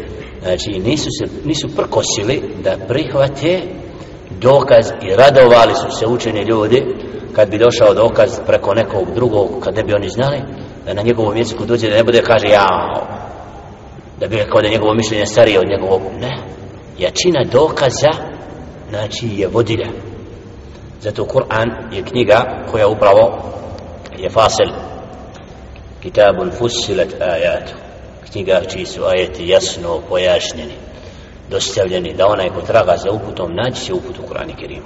znači 0.42 0.80
nisu 0.80 1.10
se 1.20 1.26
nisu 1.46 1.68
prkosili 1.76 2.42
da 2.64 2.78
prihvate 2.88 3.62
dokaz 4.42 4.86
i 5.02 5.16
radovali 5.16 5.74
su 5.74 5.98
se 6.00 6.08
učeni 6.08 6.42
ljudi 6.42 6.84
kad 7.36 7.50
bi 7.50 7.58
došao 7.58 7.94
dokaz 7.94 8.40
preko 8.48 8.74
nekog 8.74 9.14
drugog 9.16 9.50
kad 9.64 9.76
ne 9.76 9.84
bi 9.84 9.94
oni 9.94 10.10
znali 10.10 10.42
da 10.86 10.94
na 10.94 11.02
njegovom 11.02 11.38
jeziku 11.38 11.66
dođe 11.66 11.90
da 11.90 11.96
ne 11.96 12.04
bude 12.04 12.22
kaže 12.22 12.48
ja 12.48 12.68
da 14.20 14.28
bi 14.28 14.38
kao 14.52 14.62
da 14.62 14.70
njegovo 14.70 14.94
mišljenje 14.94 15.26
starije 15.26 15.60
od 15.60 15.68
njegovog 15.70 16.02
ne 16.20 16.38
jačina 17.00 17.44
dokaza 17.52 18.12
znači 18.90 19.28
je 19.38 19.48
vodilja 19.48 19.88
zato 21.06 21.26
Kur'an 21.26 21.70
je 21.92 22.04
knjiga 22.04 22.66
koja 22.72 22.88
upravo 22.88 23.24
je 24.18 24.30
fasel. 24.30 24.70
Kitabun 26.02 26.52
fusilat 26.52 27.22
ajatu 27.22 27.74
knjiga 28.32 28.62
čiji 28.70 28.86
su 28.86 29.04
ajeti 29.06 29.48
jasno 29.48 30.02
pojašnjeni 30.10 30.74
dostavljeni 31.50 32.14
da 32.14 32.28
onaj 32.28 32.50
ko 32.50 32.62
traga 32.62 32.98
za 32.98 33.12
uputom 33.12 33.56
naći 33.56 33.82
se 33.82 33.94
uput 33.94 34.20
u 34.20 34.34
Kur'an 34.34 34.50
i 34.50 34.56
Kerimu. 34.56 34.86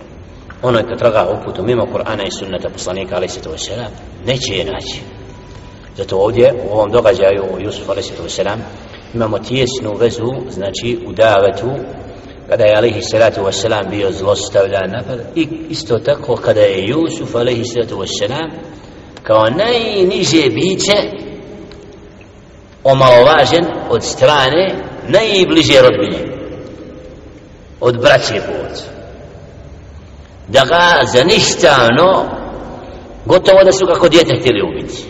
Onaj 0.62 0.84
ko 0.84 0.96
traga 0.96 1.28
uputom 1.40 1.66
mimo 1.66 1.86
Kur'ana 1.86 2.24
i 2.28 2.38
sunnata 2.40 2.70
poslanika 2.70 3.16
alaih 3.16 3.32
sato 3.32 3.50
wasalam 3.50 3.58
selam 3.58 3.92
neće 4.26 4.58
je 4.58 4.66
naći. 4.66 5.02
Zato 5.98 6.18
ovdje 6.18 6.54
u 6.70 6.74
ovom 6.74 6.92
događaju 6.92 7.44
Jusuf 7.60 7.90
alaih 7.90 8.06
sato 8.06 8.24
wasalam 8.24 8.36
selam 8.36 8.62
imamo 9.14 9.40
tijesnu 9.40 9.94
vezu 10.00 10.34
znači 10.50 11.00
u 11.08 11.12
davetu 11.14 11.72
kada 12.50 12.64
je 12.66 12.76
alaihi 12.76 13.02
salatu 13.02 13.42
wasalam 13.42 13.90
bio 13.90 14.12
zlostavljan 14.12 14.92
napad 14.92 15.20
i 15.36 15.48
isto 15.70 16.00
tako 16.00 16.36
kada 16.36 16.62
je 16.62 16.88
Jusuf 16.88 17.36
alaihi 17.36 17.66
salatu 17.66 17.96
wasalam 17.96 18.50
kao 19.24 19.50
najniže 19.50 20.50
biće 20.50 20.98
omalovažen 22.84 23.66
od 23.90 24.04
strane 24.04 24.76
najbliže 25.08 25.82
rodbine 25.82 26.40
od 27.80 28.02
braće 28.02 28.42
povodca. 28.48 28.86
Da 30.48 30.66
ga 30.66 31.06
za 31.14 31.24
ništa 31.24 31.88
no 31.98 32.26
gotovo 33.26 33.64
da 33.64 33.72
su 33.72 33.86
kako 33.86 34.10
djete 34.10 34.36
htjeli 34.40 34.62
ubiti 34.62 35.04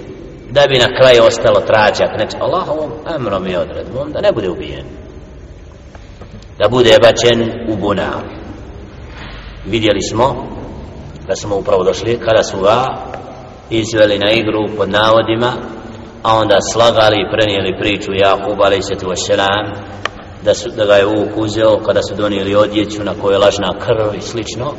da 0.51 0.61
bi 0.67 0.77
na 0.77 0.87
kraju 0.99 1.23
ostalo 1.23 1.59
tračak. 1.59 2.09
Znači 2.17 2.37
Allahovom 2.39 2.91
amrom 3.05 3.47
i 3.47 3.55
odredbom 3.55 4.11
da 4.11 4.21
ne 4.21 4.31
bude 4.31 4.49
ubijen 4.49 4.85
da 6.59 6.69
bude 6.69 6.97
bačen 7.01 7.51
u 7.69 7.75
bunar. 7.75 8.23
Vidjeli 9.65 10.01
smo 10.01 10.35
da 11.27 11.35
smo 11.35 11.57
upravo 11.57 11.83
došli 11.83 12.19
kada 12.19 12.43
su 12.43 12.59
ga 12.59 12.85
izveli 13.69 14.19
na 14.19 14.31
igru 14.31 14.77
pod 14.77 14.89
navodima 14.89 15.51
a 16.23 16.35
onda 16.35 16.57
slagali 16.73 17.17
i 17.19 17.31
prenijeli 17.31 17.77
priču 17.79 18.11
Jakub 18.13 18.61
alaihissalatu 18.61 19.07
wassalam 19.07 19.65
da, 20.43 20.53
su, 20.53 20.69
da 20.69 20.85
ga 20.85 20.95
je 20.95 21.05
uvuk 21.05 21.29
uzeo 21.35 21.77
kada 21.85 22.01
su 22.01 22.15
donijeli 22.15 22.55
odjeću 22.55 23.03
na 23.03 23.13
kojoj 23.21 23.35
je 23.35 23.39
lažna 23.39 23.73
krv 23.79 24.15
i 24.17 24.21
slično 24.21 24.73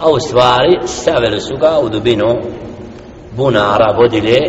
a 0.00 0.10
u 0.10 0.20
stvari 0.20 0.78
stavili 0.86 1.40
su 1.40 1.56
ga 1.56 1.78
u 1.82 1.88
dubinu 1.88 2.36
bunara 3.36 3.96
vodilje 3.96 4.40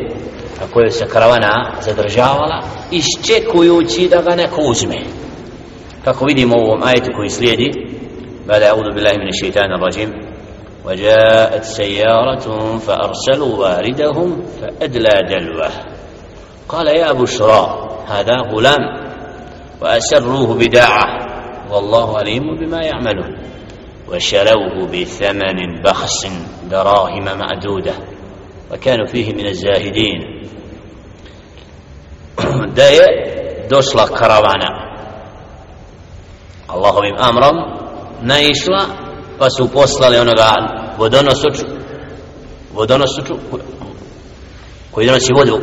na 0.62 0.68
kojoj 0.74 0.92
se 0.92 1.06
karavana 1.06 1.72
zadržavala 1.82 2.62
iščekujući 2.92 4.10
da 4.10 4.22
ga 4.22 4.36
neko 4.36 4.62
uzme. 4.62 5.25
Kako 6.06 6.26
vidimo 6.26 6.56
u 6.58 6.66
ovom 6.66 6.84
ajetu 6.84 7.12
koji 7.16 7.30
slijedi 7.30 7.72
بعد 8.48 8.62
أعوذ 8.62 8.94
بالله 8.94 9.12
من 9.18 9.28
الشيطان 9.28 9.74
الرجيم 9.74 10.12
وجاءت 10.86 11.64
سيارة 11.64 12.78
فأرسلوا 12.78 13.58
واردهم 13.58 14.46
فأدلى 14.62 15.14
دلوه 15.30 15.70
قال 16.70 16.88
يا 16.88 17.12
بشرى 17.12 17.90
هذا 18.08 18.36
غلام 18.54 18.84
وأسروه 19.82 20.56
بداعة 20.58 21.06
والله 21.72 22.18
عليم 22.18 22.44
بما 22.60 22.82
يعملون 22.82 23.38
وشروه 24.08 24.88
بثمن 24.88 25.82
بخس 25.86 26.28
دراهم 26.72 27.24
معدودة 27.24 27.94
وكانوا 28.72 29.06
فيه 29.06 29.34
من 29.34 29.46
الزاهدين 29.46 30.20
داية 32.76 33.06
دوشلا 33.70 34.06
كروانة 34.08 34.85
Allahovim 36.68 37.16
amrom 37.18 37.56
naišla 38.22 38.86
pa 39.40 39.50
su 39.50 39.72
poslali 39.72 40.18
onoga 40.18 40.54
vodonosuču 40.98 41.66
vodonosuču 42.76 43.36
koji 44.92 45.08
donosi 45.08 45.34
vodu. 45.34 45.60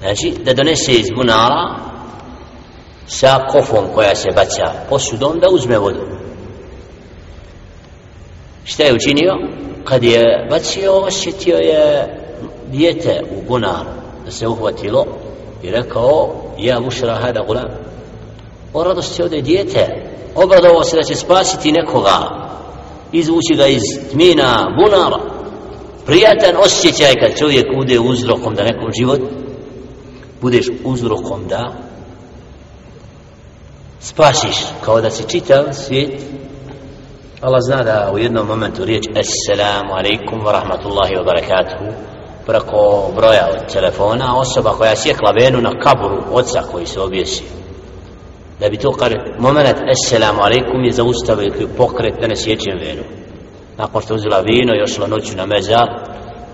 Znači 0.00 0.34
da 0.44 0.54
donese 0.54 0.92
iz 0.92 1.06
bunala 1.16 1.78
sa 3.06 3.46
kofom 3.50 3.84
koja 3.94 4.14
se 4.14 4.28
baca 4.34 4.72
posudom 4.88 5.40
da 5.40 5.46
uzme 5.50 5.78
vodu. 5.78 6.00
Šta 8.64 8.82
je 8.82 8.94
učinio? 8.94 9.32
Kad 9.84 10.04
je 10.04 10.46
bacio 10.50 10.92
osjetio 10.92 11.56
je 11.56 12.06
dijete 12.66 13.22
u 13.30 13.48
bunar 13.48 13.84
da 14.24 14.30
se 14.30 14.48
uhvatilo 14.48 15.06
i 15.62 15.70
rekao 15.70 16.34
ja 16.58 16.80
mušra 16.80 17.14
hada 17.14 17.40
gulam 17.46 17.68
o 18.74 18.84
radosti 18.84 19.22
ovdje 19.22 19.42
dijete. 19.42 19.86
Obradovao 20.34 20.84
se 20.84 20.96
da 20.96 21.02
će 21.02 21.14
spasiti 21.14 21.72
nekoga. 21.72 22.48
Izvući 23.12 23.54
ga 23.56 23.66
iz 23.66 23.82
tmina 24.10 24.76
bunara. 24.78 25.18
Prijatan 26.06 26.56
osjećaj 26.64 27.14
kad 27.14 27.38
čovjek 27.38 27.64
bude 27.76 28.00
uzrokom 28.00 28.54
da 28.54 28.64
nekom 28.64 28.90
život 29.00 29.20
budeš 30.40 30.66
uzrokom 30.84 31.48
da 31.48 31.72
spasiš 34.00 34.56
kao 34.84 35.00
da 35.00 35.10
si 35.10 35.28
čitav 35.28 35.64
svijet. 35.72 36.20
Allah 37.40 37.60
zna 37.60 37.82
da 37.82 38.10
u 38.14 38.18
jednom 38.18 38.46
momentu 38.46 38.84
riječ 38.84 39.04
Assalamu 39.08 39.92
alaikum 39.92 40.40
wa 40.40 40.52
rahmatullahi 40.52 41.14
wa 41.14 41.24
barakatuhu 41.24 41.92
preko 42.46 43.12
broja 43.16 43.48
od 43.52 43.72
telefona 43.72 44.38
osoba 44.38 44.70
koja 44.70 44.96
sjekla 44.96 45.30
venu 45.40 45.60
na 45.60 45.80
kaburu 45.80 46.22
oca 46.32 46.62
koji 46.72 46.86
se 46.86 47.00
objesio 47.00 47.61
da 48.62 48.68
bi 48.68 48.76
to 48.76 48.92
kar 48.92 49.12
moment 49.38 49.78
Assalamu 49.94 50.40
alaikum 50.42 50.84
je 50.84 50.92
zaustavio 50.92 51.68
pokret 51.76 52.14
da 52.20 52.26
ne 52.26 52.36
sjećem 52.36 52.78
venu 52.78 53.02
nakon 53.78 54.02
što 54.02 54.14
uzela 54.14 54.40
vino 54.40 54.72
i 54.74 54.82
ošla 54.82 55.06
noću 55.06 55.36
na 55.36 55.46
meza 55.46 55.86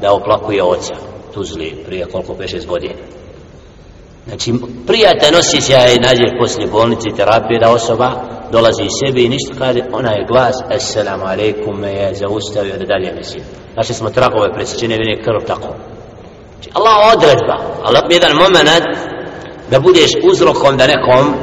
da 0.01 0.13
oplakuje 0.13 0.63
oca 0.63 0.95
tuzli 1.35 1.75
prije 1.87 2.07
koliko 2.07 2.33
5-6 2.33 2.67
godina. 2.67 2.95
Znači, 4.27 4.53
prijata 4.87 5.37
nosi 5.37 5.61
se 5.61 5.73
i 5.97 6.01
nađe 6.01 6.39
poslije 6.41 6.69
bolnice 6.69 7.09
i 7.09 7.17
terapije 7.17 7.61
da 7.61 7.71
osoba 7.71 8.11
dolazi 8.53 8.83
sebi 9.01 9.25
i 9.25 9.29
ništa 9.29 9.53
kaže 9.59 9.81
ona 9.93 10.11
je 10.11 10.27
glas 10.29 10.57
assalamu 10.77 11.25
alaikum 11.25 11.81
me 11.81 11.93
je 11.93 12.15
zaustavio 12.15 12.77
da 12.79 12.85
dalje 12.85 13.13
mislim 13.17 13.43
znači 13.75 13.95
smo 13.95 14.11
tragove 14.11 14.53
presjećene 14.55 14.97
vine 14.97 15.23
krv 15.23 15.47
tako. 15.47 15.69
Znači 16.53 16.71
Allah 16.73 16.97
odredba 17.15 17.57
Allah 17.85 18.03
jedan 18.11 18.37
moment 18.37 18.85
da 19.71 19.81
budeš 19.81 20.11
uzrokom 20.31 20.77
da 20.77 20.87
nekom 20.87 21.35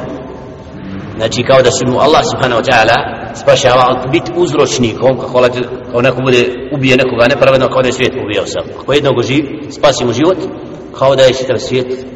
znači 1.16 1.42
kao 1.42 1.62
da 1.62 1.70
si 1.70 1.86
mu 1.86 1.98
Allah 1.98 2.22
subhanahu 2.32 2.62
wa 2.62 2.66
ta'ala 2.70 2.96
spašava 3.34 4.04
biti 4.12 4.32
uzročnikom 4.36 5.18
kako, 5.20 5.38
Allah, 5.38 5.50
kao 5.90 6.00
neko 6.00 6.20
bude 6.20 6.68
ubije 6.72 6.96
nekoga 6.96 7.26
nepravedno 7.28 7.68
kao 7.68 7.82
da 7.82 7.88
je 7.88 7.92
svijet 7.92 8.14
ubijao 8.24 8.46
sam. 8.46 8.64
Ako 8.80 8.92
jednog 8.92 9.22
živ, 9.22 9.44
spasi 9.70 10.04
mu 10.04 10.12
život 10.12 10.38
kao 10.98 11.16
da 11.16 11.22
je 11.22 11.34
čitav 11.34 11.58
svijet. 11.58 12.06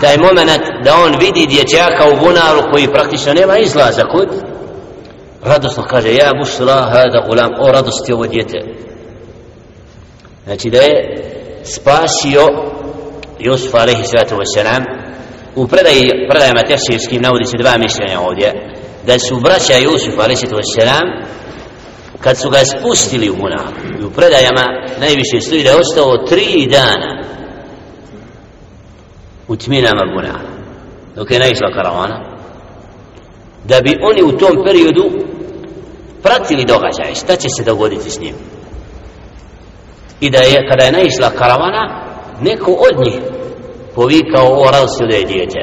Taj 0.00 0.16
moment 0.16 0.62
da 0.84 0.94
on 0.94 1.12
vidi 1.20 1.46
dječaka 1.46 2.04
u 2.12 2.20
bunaru 2.24 2.70
koji 2.72 2.92
praktično 2.92 3.32
nema 3.34 3.58
izlaza 3.58 4.04
kod 4.04 4.28
radosno 5.42 5.82
kaže 5.90 6.14
ja 6.14 6.32
bušra 6.38 6.74
hada 6.74 7.24
gulam 7.28 7.50
o 7.60 7.72
radosti 7.72 8.12
ovo 8.12 8.26
djete 8.26 8.58
znači 10.44 10.70
da 10.70 10.78
je 10.78 11.16
spasio 11.64 12.46
Jusuf 13.38 13.74
alaihi 13.74 14.04
sallatu 14.04 14.34
wasalam 14.34 14.99
u 15.56 15.66
predaji, 15.66 16.10
predajama 16.30 16.62
tefsirskim 16.62 17.22
navodi 17.22 17.44
se 17.44 17.56
dva 17.56 17.74
mišljenja 17.78 18.20
ovdje 18.20 18.48
da 19.06 19.18
su 19.18 19.40
braća 19.40 19.74
Jusuf 19.76 20.18
a.s. 20.18 20.76
kad 22.20 22.38
su 22.38 22.50
ga 22.50 22.58
spustili 22.58 23.30
u 23.30 23.36
bunar 23.36 23.72
i 24.00 24.04
u 24.04 24.10
predajama 24.10 24.64
najviše 25.00 25.40
stoji 25.40 25.62
da 25.62 25.70
je 25.70 25.76
ostao 25.76 26.26
tri 26.28 26.68
dana 26.70 27.22
u 29.48 29.56
tminama 29.56 30.02
bunara 30.14 30.50
dok 31.16 31.30
je 31.30 31.38
naišla 31.38 31.72
karavana 31.74 32.38
da 33.64 33.80
bi 33.80 33.98
oni 34.02 34.22
u 34.22 34.38
tom 34.38 34.64
periodu 34.64 35.04
pratili 36.22 36.64
događaje 36.64 37.14
šta 37.14 37.36
će 37.36 37.48
se 37.48 37.64
dogoditi 37.64 38.10
s 38.10 38.20
njim 38.20 38.34
i 40.20 40.30
da 40.30 40.38
je 40.38 40.66
kada 40.70 40.84
je 40.84 40.92
naišla 40.92 41.30
karavana 41.30 42.04
neko 42.40 42.72
od 42.72 43.04
njih 43.04 43.39
povikao 43.94 44.46
o 44.46 44.70
radosti 44.70 45.04
da 45.10 45.16
je 45.16 45.24
dijete 45.24 45.60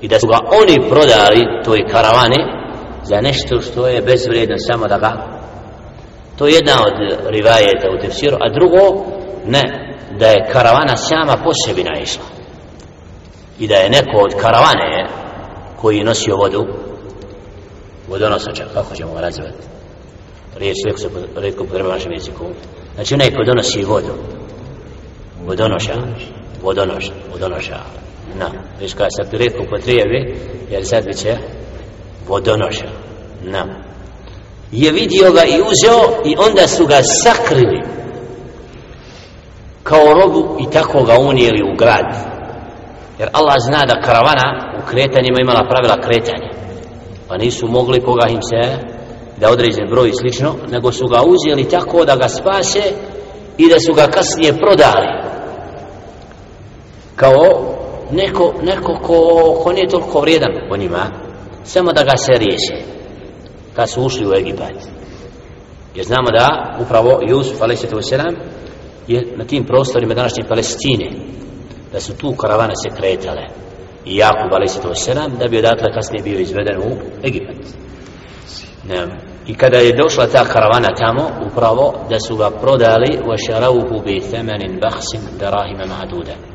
i 0.00 0.08
da 0.08 0.20
su 0.20 0.26
ga 0.26 0.38
oni 0.62 0.88
prodali 0.88 1.62
toj 1.64 1.86
karavane 1.90 2.38
za 3.02 3.20
nešto 3.20 3.60
što 3.60 3.88
je 3.88 4.02
bezvredno 4.02 4.56
samo 4.58 4.88
da 4.88 4.98
ga 4.98 5.12
to 6.38 6.46
je 6.46 6.54
jedna 6.54 6.72
od 6.86 7.28
rivajeta 7.30 7.88
u 7.96 8.00
tefsiru 8.00 8.36
a 8.40 8.48
drugo 8.48 9.04
ne 9.46 9.62
da 10.18 10.26
je 10.26 10.48
karavana 10.52 10.96
sama 10.96 11.36
po 11.44 11.50
sebi 11.66 11.84
naišla. 11.84 12.24
I 13.58 13.68
da 13.68 13.74
je 13.74 13.90
neko 13.90 14.18
od 14.18 14.34
karavane 14.40 15.08
koji 15.76 16.04
nosio 16.04 16.36
vodu 16.36 16.66
vodonosača, 18.08 18.64
kako 18.74 18.94
ćemo 18.94 19.14
ga 19.14 19.20
razvati 19.20 19.62
riječ 20.56 20.76
uvijek 20.84 20.98
se 20.98 21.08
redko 21.36 21.64
potreba 21.64 21.88
našem 21.88 22.12
jeziku. 22.12 22.44
Znači 22.94 23.14
onaj 23.14 23.30
ko 23.30 23.44
donosi 23.44 23.82
vodu 23.82 24.14
vodonoša 25.44 25.94
vodonoša, 26.62 27.12
vodonoša 27.32 27.78
na, 28.38 28.50
viš 28.80 28.94
kada 28.94 29.10
se 29.10 29.36
redko 29.36 29.64
potrebi 29.70 30.36
jer 30.70 30.86
sad 30.86 31.04
bit 31.04 31.16
će 31.16 31.36
vodonoša 32.28 32.88
na. 33.42 33.66
Je 34.72 34.92
vidio 34.92 35.32
ga 35.32 35.44
i 35.44 35.60
uzeo 35.60 36.22
i 36.24 36.36
onda 36.38 36.68
su 36.68 36.86
ga 36.86 37.00
sakrili. 37.02 37.80
Kao 39.82 40.14
robu 40.14 40.56
i 40.60 40.70
tako 40.70 41.02
ga 41.02 41.18
unijeli 41.18 41.62
u 41.72 41.76
grad. 41.76 42.16
Jer 43.18 43.28
Allah 43.32 43.54
zna 43.58 43.84
da 43.86 44.00
karavana 44.00 44.78
u 44.82 44.86
kretanjima 44.86 45.38
imala 45.40 45.68
pravila 45.68 46.00
kretanja. 46.00 46.50
Pa 47.28 47.36
nisu 47.36 47.66
mogli 47.66 48.00
koga 48.00 48.26
im 48.28 48.42
se 48.42 48.78
da 49.40 49.50
određen 49.50 49.88
broj 49.90 50.08
i 50.08 50.14
slično 50.20 50.54
nego 50.70 50.92
su 50.92 51.06
ga 51.06 51.22
uzeli 51.22 51.68
tako 51.68 52.04
da 52.04 52.16
ga 52.16 52.28
spase 52.28 52.82
i 53.58 53.68
da 53.68 53.80
su 53.80 53.94
ga 53.94 54.06
kasnije 54.06 54.52
prodali 54.58 55.31
kao 57.16 57.74
neko, 58.10 58.54
neko 58.62 58.98
ko, 59.02 59.60
ko 59.62 59.72
nije 59.72 59.88
toliko 59.88 60.20
vrijedan 60.20 60.52
po 60.68 60.76
njima 60.76 61.10
samo 61.64 61.92
da 61.92 62.04
ga 62.04 62.16
se 62.16 62.32
riješe 62.32 62.84
kad 63.76 63.90
su 63.90 64.02
ušli 64.02 64.26
u 64.26 64.34
Egipat 64.34 64.72
jer 65.94 66.06
znamo 66.06 66.30
da 66.30 66.76
upravo 66.80 67.20
Jusuf 67.28 67.62
a.s. 67.62 68.12
je 69.08 69.32
na 69.36 69.44
tim 69.44 69.64
prostorima 69.64 70.14
današnje 70.14 70.44
Palestine 70.48 71.10
da 71.92 72.00
su 72.00 72.16
tu 72.16 72.32
karavane 72.32 72.72
se 72.76 72.96
kretale 72.96 73.46
i 74.04 74.16
Jakub 74.16 74.52
a.s. 74.52 75.08
da 75.38 75.48
bi 75.48 75.58
odatle 75.58 75.92
kasnije 75.92 76.22
bio 76.22 76.38
izveden 76.38 76.78
u 76.78 76.96
Egipat 77.26 77.56
ne. 78.88 79.06
i 79.46 79.54
kada 79.54 79.76
je 79.76 79.96
došla 79.96 80.26
ta 80.26 80.44
karavana 80.44 80.88
tamo 80.94 81.30
upravo 81.50 81.94
da 82.10 82.20
su 82.20 82.36
ga 82.36 82.50
prodali 82.50 83.18
wa 83.26 83.36
šaravuhu 83.46 84.02
bi 84.04 84.20
themanin 84.20 84.80
bahsin 84.80 85.20
darahima 85.40 85.84
ma'duda 85.86 86.51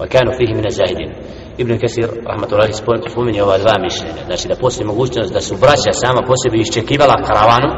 wa 0.00 0.06
kanu 0.12 0.30
fihi 0.38 0.54
mine 0.54 0.70
zahidin 0.70 1.10
Ibn 1.58 1.78
Kesir, 1.78 2.08
rahmatullahi, 2.26 2.72
spomeni 3.12 3.40
ova 3.40 3.58
dva 3.58 3.74
mišljenja. 3.86 4.22
Znači 4.26 4.48
da 4.48 4.54
postoji 4.54 4.86
mogućnost 4.86 5.32
da 5.32 5.40
su 5.40 5.56
braća 5.56 5.92
sama 5.92 6.22
po 6.26 6.34
sebi 6.42 6.58
iščekivala 6.60 7.16
karavanu, 7.26 7.70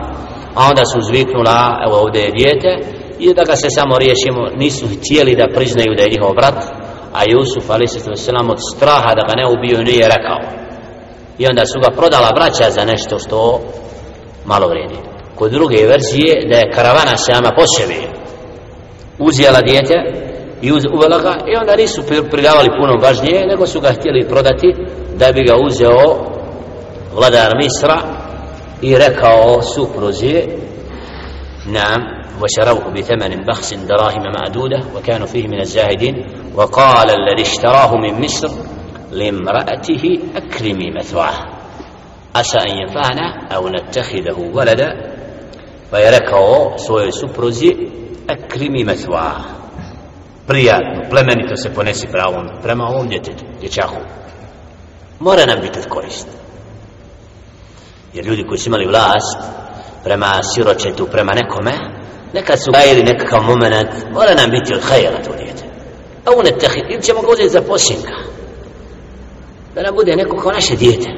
a 0.54 0.60
onda 0.70 0.84
su 0.84 0.98
zviknula, 1.08 1.58
evo 1.86 1.96
ovdje 2.02 2.20
je 2.22 2.36
dijete, 2.38 2.70
i 3.18 3.34
da 3.34 3.44
ga 3.44 3.56
se 3.56 3.68
samo 3.70 3.98
riješimo, 3.98 4.40
nisu 4.56 4.86
htjeli 4.94 5.36
da 5.36 5.54
priznaju 5.54 5.96
da 5.96 6.02
je 6.02 6.12
njihov 6.14 6.34
brat, 6.34 6.58
a 7.18 7.20
Jusuf 7.32 7.70
a.s. 7.70 8.28
od 8.52 8.58
straha 8.74 9.14
da 9.18 9.22
ga 9.28 9.34
ne 9.36 9.46
ubiju 9.54 9.78
nije 9.84 10.08
rekao 10.14 10.38
i 11.38 11.46
onda 11.46 11.66
su 11.66 11.80
ga 11.80 11.96
prodala 11.96 12.30
braća 12.38 12.70
za 12.70 12.84
nešto 12.84 13.18
što 13.18 13.60
malo 14.44 14.68
vredi 14.68 14.98
kod 15.34 15.50
druge 15.50 15.86
verzije 15.86 16.46
da 16.50 16.56
je 16.58 16.70
karavana 16.74 17.16
sama 17.16 17.50
po 17.56 17.66
sebi 17.66 18.00
uzijela 19.18 19.60
dijete 19.60 19.94
i 20.62 20.72
uz, 20.72 20.84
uvela 20.94 21.18
ga 21.18 21.36
i 21.52 21.56
onda 21.56 21.76
nisu 21.76 22.02
pridavali 22.30 22.68
puno 22.80 22.96
važnije 23.02 23.46
nego 23.46 23.66
su 23.66 23.80
ga 23.80 23.92
htjeli 23.92 24.28
prodati 24.28 24.74
da 25.16 25.32
bi 25.32 25.44
ga 25.44 25.56
uzeo 25.56 26.32
vladar 27.14 27.56
Misra 27.56 27.98
i 28.82 28.98
rekao 28.98 29.62
supruzi 29.62 30.42
nam 31.66 32.22
وشروه 32.42 32.90
بثمن 32.90 33.44
بخس 33.44 33.74
دراهم 33.74 34.22
معدودة 34.38 34.80
وكانوا 34.96 35.26
فيه 35.26 35.48
من 35.48 35.60
الزاهدين 35.60 36.26
وقال 36.54 37.10
الذي 37.10 37.42
اشتراه 37.42 37.96
من 37.96 38.24
مصر 38.24 38.48
لامرأته 39.12 40.18
أكرمي 40.36 40.90
مثواه 40.90 41.34
عسى 42.34 42.58
أن 42.58 42.78
ينفعنا 42.78 43.46
أو 43.56 43.68
نتخذه 43.68 44.50
ولدا 44.54 44.88
فيركه 45.90 46.76
سوى 46.76 47.10
سبروزي 47.10 47.76
أكرمي 48.30 48.84
مثواه 48.84 49.36
prijatno, 50.47 51.09
plemenito 51.09 51.55
se 51.55 51.73
ponesi 51.73 52.07
pravom 52.11 52.49
prema 52.63 52.83
ovom 52.83 53.07
djetetu, 53.07 53.45
dječahu. 53.59 53.95
Mora 55.19 55.45
nam 55.45 55.59
biti 55.61 55.79
od 55.79 55.87
korist. 55.87 56.27
Jer 58.13 58.25
ljudi 58.25 58.43
koji 58.47 58.57
su 58.57 58.69
imali 58.69 58.85
vlast 58.85 59.37
prema 60.03 60.43
siročetu, 60.53 61.07
prema 61.11 61.33
nekome, 61.33 61.71
nekad 62.33 62.59
su 62.63 62.71
gajili 62.71 63.03
nekakav 63.03 63.43
moment, 63.43 63.89
mora 64.13 64.33
nam 64.35 64.49
biti 64.51 64.73
od 64.73 64.81
hajera 64.81 65.23
to 65.23 65.31
djete. 65.37 65.63
A 66.25 66.31
u 66.39 66.43
netahid, 66.43 66.83
ili 66.89 67.03
ćemo 67.03 67.21
ga 67.21 67.27
uzeti 67.27 67.49
za 67.49 67.61
posinka. 67.61 68.13
Da 69.75 69.81
nam 69.81 69.95
bude 69.95 70.15
neko 70.15 70.37
kao 70.37 70.51
naše 70.51 70.75
djete. 70.75 71.09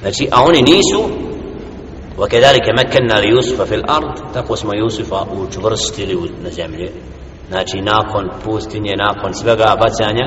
Znači, 0.00 0.28
a 0.32 0.42
oni 0.42 0.62
nisu, 0.62 1.28
وكذلك 2.18 2.68
مكنا 2.78 3.20
ليوسف 3.20 3.62
في 3.62 3.74
الأرض 3.74 4.32
tako 4.34 4.56
smo 4.56 4.74
Jusufa 4.74 5.26
učvrstili 5.32 6.30
na 6.42 6.50
zemlji 6.50 6.90
znači 7.49 7.81
nakon 7.81 8.29
pustinje 8.43 8.93
nakon 8.97 9.33
svega 9.33 9.77
bacanja 9.79 10.25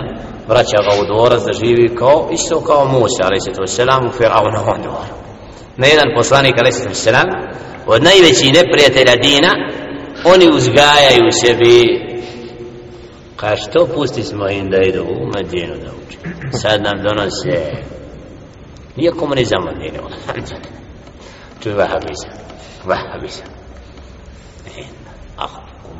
vraća 0.49 0.79
ga 0.87 1.03
u 1.03 1.07
dvorac 1.07 1.43
da 1.43 1.53
živi 1.53 1.97
kao 1.97 2.29
isto 2.33 2.61
kao 2.61 2.85
Musa 2.85 3.23
ali 3.23 3.41
se 3.41 3.51
to 3.53 3.67
selam 3.67 4.07
u 4.07 4.13
Firauna 4.13 4.61
dvoru. 4.83 5.15
Na 5.77 5.87
jedan 5.87 6.09
poslanik 6.17 6.55
ali 6.59 6.73
se 6.73 6.89
to 6.89 6.95
selam 6.95 7.27
od 7.87 8.03
najvećih 8.03 8.55
neprijatelja 8.55 9.17
dina 9.23 9.53
oni 10.25 10.57
uzgajaju 10.57 11.31
sebi. 11.31 12.07
Kaže, 13.37 13.63
što 13.63 13.87
pusti 13.95 14.23
smo 14.23 14.49
im 14.49 14.71
da 14.71 14.77
idu 14.83 15.03
u 15.03 15.27
Medinu 15.35 15.75
da 15.85 15.91
uči 16.07 16.19
sad 16.59 16.83
nam 16.83 17.03
donose 17.03 17.73
nije 18.97 19.13
komunizam 19.13 19.69
od 19.69 19.79
njega 19.79 19.99
to 21.63 21.69
je 21.69 21.75
vahabizam. 21.75 22.31
Vahabizam 22.85 23.56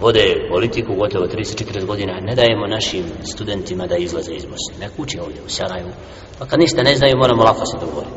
vode 0.01 0.49
politiku 0.51 0.95
gotovo 0.95 1.27
34 1.27 1.85
godina 1.85 2.21
ne 2.21 2.35
dajemo 2.35 2.67
našim 2.67 3.05
studentima 3.33 3.87
da 3.87 3.97
izlaze 3.97 4.33
iz 4.33 4.45
Bosne 4.45 4.87
nek 4.87 4.93
uči 4.99 5.19
ovdje 5.19 5.43
u 5.47 5.49
Sarajevu 5.49 5.91
pa 6.39 6.47
kad 6.47 6.61
ništa 6.61 6.83
ne 6.83 6.97
znaju 6.97 7.17
moramo 7.17 7.45
lako 7.45 7.67
se 7.67 7.77
dogovoriti 7.81 8.17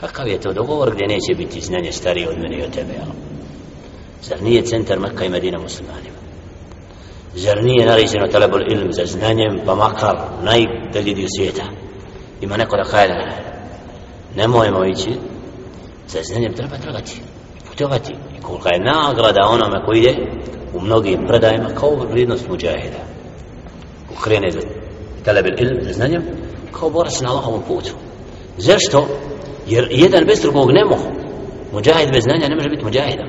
Kakav 0.00 0.28
je 0.28 0.40
to 0.40 0.52
dogovor 0.52 0.94
gdje 0.94 1.06
neće 1.06 1.34
biti 1.34 1.60
znanje 1.60 1.92
starije 1.92 2.28
od 2.28 2.38
mene 2.38 2.58
i 2.58 2.62
od 2.62 2.70
tebe, 2.70 2.92
jel? 2.92 3.10
Zar 4.22 4.42
nije 4.42 4.62
centar 4.62 4.98
Mekka 5.00 5.24
i 5.24 5.28
Medina 5.28 5.58
muslimanima? 5.58 6.16
Zar 7.34 7.64
nije 7.64 7.86
naređeno 7.86 8.26
talebol 8.26 8.60
ilm 8.72 8.92
za 8.92 9.06
znanjem, 9.06 9.60
pa 9.66 9.74
makar 9.74 10.16
najdalji 10.42 11.14
dio 11.14 11.28
svijeta? 11.36 11.62
Ima 12.40 12.56
neko 12.56 12.76
da 12.76 12.82
kaže, 12.82 13.14
nemojmo 14.36 14.84
ići 14.84 15.10
za 16.08 16.18
znanjem 16.22 16.54
treba 16.54 16.76
tragati 16.76 17.20
putovati 17.68 18.14
kolika 18.46 18.68
je 18.74 18.84
nagrada 18.84 19.48
onome 19.50 19.84
koji 19.86 20.00
ide 20.00 20.14
u 20.74 20.80
mnogim 20.80 21.26
predajima 21.26 21.68
kao 21.80 21.90
vrijednost 22.10 22.48
muđahida. 22.48 23.02
Ukrene 24.18 24.50
za 24.50 24.60
talebel 25.24 25.52
ilm 25.58 25.82
za 25.82 25.92
znanjem 25.92 26.22
kao 26.72 26.90
borac 26.90 27.20
na 27.20 27.30
Allahovom 27.30 27.62
putu. 27.68 27.94
Zašto? 28.58 29.06
jer 29.66 29.88
jedan 29.90 30.24
bez 30.24 30.40
drugog 30.40 30.70
ne 30.70 30.84
mogu. 30.84 31.08
Muđahid 31.72 32.10
bez 32.12 32.22
znanja 32.22 32.48
ne 32.48 32.54
može 32.54 32.68
biti 32.68 32.84
muđahidom 32.84 33.28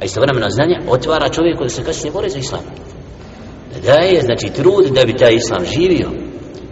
a 0.00 0.04
istovremeno 0.04 0.50
znanje 0.50 0.78
otvara 0.88 1.28
čovjeku 1.28 1.62
da 1.62 1.68
se 1.68 1.84
kasnije 1.84 2.12
bore 2.12 2.28
za 2.28 2.38
islam. 2.38 2.60
Da 3.74 3.92
daje 3.92 4.22
znači 4.22 4.50
trud 4.50 4.86
da 4.86 5.04
bi 5.04 5.16
taj 5.16 5.34
islam 5.34 5.64
živio 5.64 6.10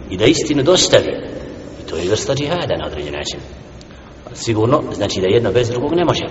i 0.09 0.17
da 0.17 0.25
istinu 0.25 0.63
dostavi. 0.63 1.11
I 1.83 1.89
to 1.89 1.95
je 1.95 2.09
vrsta 2.09 2.35
džihada 2.35 2.75
na 2.77 2.87
određen 2.87 3.13
način. 3.13 3.39
Sigurno 4.33 4.83
znači 4.93 5.21
da 5.21 5.27
jedno 5.27 5.51
bez 5.51 5.69
drugog 5.69 5.93
ne 5.95 6.05
može 6.05 6.25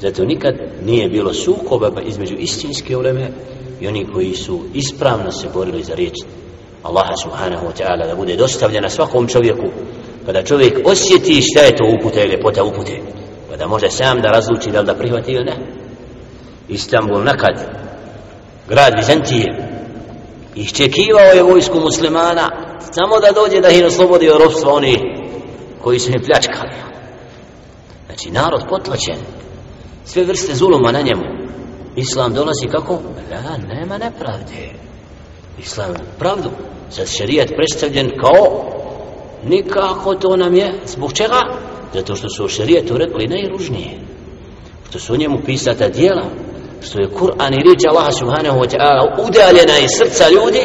zato 0.00 0.24
nikad 0.24 0.54
nije 0.84 1.08
bilo 1.08 1.32
sukoba 1.32 1.90
pa 1.90 2.00
između 2.00 2.34
istinske 2.38 2.96
uleme 2.96 3.30
i 3.80 3.88
oni 3.88 4.06
koji 4.12 4.34
su 4.34 4.60
ispravno 4.74 5.32
se 5.32 5.48
borili 5.54 5.82
za 5.82 5.94
riječ 5.94 6.14
Allaha 6.82 7.16
subhanahu 7.22 7.66
wa 7.66 7.82
ta'ala 7.82 8.06
da 8.06 8.16
bude 8.16 8.36
dostavljena 8.36 8.88
svakom 8.88 9.28
čovjeku 9.28 9.66
pa 10.20 10.26
kada 10.26 10.42
čovjek 10.42 10.78
osjeti 10.84 11.42
šta 11.42 11.60
je 11.60 11.76
to 11.76 11.84
upute 11.98 12.24
i 12.24 12.28
ljepota 12.28 12.64
upute 12.64 13.00
pa 13.50 13.56
da 13.56 13.66
može 13.66 13.90
sam 13.90 14.20
da 14.20 14.30
razluči 14.30 14.70
da 14.70 14.80
li 14.80 14.86
da 14.86 14.94
prihvati 14.94 15.32
ili 15.32 15.44
ne. 15.44 15.56
Istanbul 16.68 17.24
nakad 17.24 17.54
grad 18.68 18.92
Bizantije 18.96 19.74
iščekivao 20.54 21.32
je 21.34 21.42
vojsku 21.42 21.80
muslimana 21.80 22.50
samo 22.92 23.20
da 23.20 23.32
dođe 23.32 23.60
da 23.60 23.68
ih 23.68 23.84
oslobodi 23.86 24.30
od 24.30 24.40
ropstva 24.40 24.72
oni 24.72 24.98
koji 25.82 25.98
su 25.98 26.10
im 26.10 26.22
pljačkali. 26.24 26.72
Znači 28.06 28.30
narod 28.30 28.62
potlačen 28.68 29.16
sve 30.04 30.24
vrste 30.24 30.54
zuluma 30.54 30.92
na 30.92 31.00
njemu. 31.00 31.22
Islam 31.96 32.34
dolazi 32.34 32.66
kako? 32.70 32.98
da, 33.30 33.74
nema 33.74 33.98
nepravde. 33.98 34.72
Islam 35.58 35.94
pravdu. 36.18 36.50
Sad 36.90 37.08
šerijat 37.08 37.48
predstavljen 37.48 38.10
kao? 38.20 38.70
Nikako 39.44 40.14
to 40.14 40.36
nam 40.36 40.54
je. 40.54 40.72
Zbog 40.86 41.12
čega? 41.12 41.40
zato 41.94 42.16
što 42.16 42.28
su 42.28 42.44
o 42.44 42.48
šerijetu 42.48 42.98
rekli 42.98 43.26
najružnije. 43.26 43.90
Što 44.88 44.98
su 44.98 45.14
u 45.14 45.16
njemu 45.16 45.38
pisata 45.46 45.88
dijela 45.88 46.24
što 46.82 47.00
je 47.00 47.08
Kur'an 47.08 47.52
i 47.54 47.62
riječ 47.66 47.80
Allaha 47.88 48.12
subhanahu 48.12 48.58
wa 48.58 48.68
ta'ala 48.72 49.04
udaljena 49.26 49.78
iz 49.78 49.90
srca 49.98 50.24
ljudi 50.28 50.64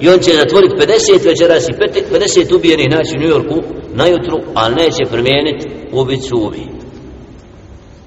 i 0.00 0.08
on 0.08 0.18
će 0.18 0.30
zatvoriti 0.32 0.76
50 0.76 1.26
večeras 1.26 1.68
i 1.68 1.72
50 1.72 2.54
ubijenih 2.56 2.88
naći 2.90 3.16
u 3.16 3.20
New 3.20 3.30
Yorku 3.36 3.62
najutru, 3.94 4.38
ali 4.54 4.74
neće 4.74 5.02
promijeniti 5.10 5.68
ubicu 5.92 6.36
ubiju 6.36 6.77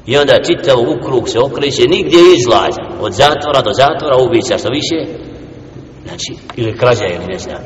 I 0.06 0.18
onda 0.18 0.44
čitav 0.44 0.78
ukrug 0.80 1.30
se 1.30 1.40
okreće, 1.40 1.82
nigdje 1.88 2.20
izlaz, 2.38 2.76
od 3.02 3.14
zatvora 3.14 3.62
do 3.62 3.74
zatvora 3.74 4.18
ubica 4.18 4.58
što 4.58 4.70
više, 4.70 4.98
znači, 6.08 6.34
ili 6.56 6.78
krađa 6.78 7.06
ili 7.06 7.26
ne 7.26 7.40
znam. 7.40 7.58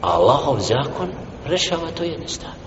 Allahov 0.00 0.58
zakon 0.58 1.08
rešava 1.46 1.90
to 1.96 2.04
jednostavno. 2.04 2.64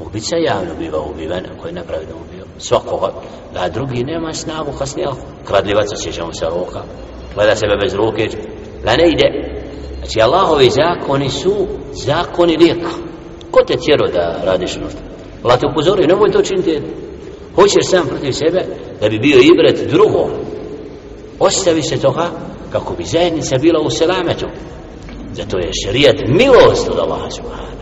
Ubica 0.00 0.36
javno 0.36 0.74
biva 0.78 1.00
ubivan, 1.00 1.46
ako 1.56 1.66
je 1.66 1.72
nepravedno 1.72 2.14
ubio 2.28 2.44
svakoga, 2.58 3.12
a 3.56 3.68
drugi 3.68 4.04
nema 4.04 4.32
snagu 4.32 4.72
kasnije, 4.78 5.08
kradljivac 5.44 5.92
osjećamo 5.92 6.32
se 6.32 6.44
roka, 6.44 6.82
gleda 7.34 7.56
sebe 7.56 7.76
bez 7.82 7.94
ruke, 7.94 8.28
da 8.84 8.96
ne 8.96 9.08
ide. 9.08 9.54
Znači, 9.98 10.20
Allahovi 10.20 10.70
zakoni 10.70 11.30
su 11.30 11.66
zakoni 11.92 12.56
lijeka. 12.56 12.90
Ko 13.50 13.60
te 13.66 13.76
tjero 13.76 14.06
da 14.06 14.40
radiš 14.44 14.76
nešto? 14.76 14.98
Allah 15.42 15.60
te 15.60 15.66
upozori, 15.66 16.06
nemoj 16.06 16.30
to 16.30 16.42
činiti. 16.42 16.82
Hoćeš 17.54 17.86
sam 17.90 18.06
protiv 18.06 18.32
sebe 18.32 18.64
da 19.00 19.08
bi 19.08 19.18
bio 19.18 19.38
ibret 19.38 19.90
drugo. 19.90 20.30
Ostavi 21.38 21.82
se 21.82 21.96
toga 21.96 22.30
kako 22.72 22.94
bi 22.94 23.04
zajednica 23.04 23.58
bila 23.58 23.80
u 23.80 23.90
selametu. 23.90 24.46
Zato 25.32 25.58
je 25.58 25.70
šerijat 25.84 26.16
milost 26.28 26.88
od 26.90 26.98
Allaha 26.98 27.30
subhanahu 27.30 27.74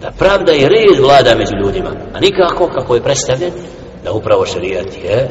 da 0.00 0.10
pravda 0.10 0.52
i 0.52 0.68
red 0.68 1.00
vlada 1.00 1.34
među 1.34 1.54
ljudima 1.64 1.90
a 2.14 2.20
nikako 2.20 2.68
kako 2.68 2.94
je 2.94 3.02
predstavljen 3.02 3.52
da 4.04 4.12
upravo 4.12 4.46
šerijat 4.46 4.96
je 5.04 5.28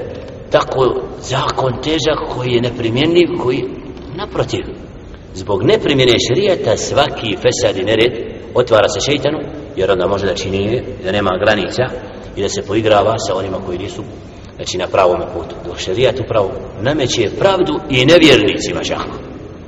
tako 0.52 1.02
zakon 1.22 1.82
težak 1.84 2.36
koji 2.36 2.52
je 2.52 2.62
neprimjenljiv 2.62 3.28
koji 3.44 3.64
naprotiv 4.16 4.66
zbog 5.34 5.64
neprimjene 5.64 6.14
šerijata 6.28 6.78
svaki 6.78 7.36
fesad 7.36 7.78
i 7.78 7.84
nered 7.84 8.14
otvara 8.54 8.88
se 8.90 9.00
šeitanu 9.12 9.40
jer 9.80 9.92
onda 9.92 10.08
može 10.08 10.26
da 10.26 10.36
čini 10.36 10.84
da 11.04 11.12
nema 11.12 11.30
granica 11.46 11.84
i 12.36 12.42
da 12.42 12.50
se 12.50 12.62
poigrava 12.62 13.16
sa 13.20 13.36
onima 13.36 13.58
koji 13.66 13.78
nisu 13.78 14.04
znači 14.56 14.78
na 14.78 14.88
pravom 14.88 15.22
putu. 15.34 15.56
Dok 15.66 15.78
šerijat 15.78 16.20
upravo 16.20 16.52
nameće 16.82 17.30
pravdu 17.40 17.80
i 17.90 18.06
nevjernicima 18.06 18.84
čak. 18.84 19.06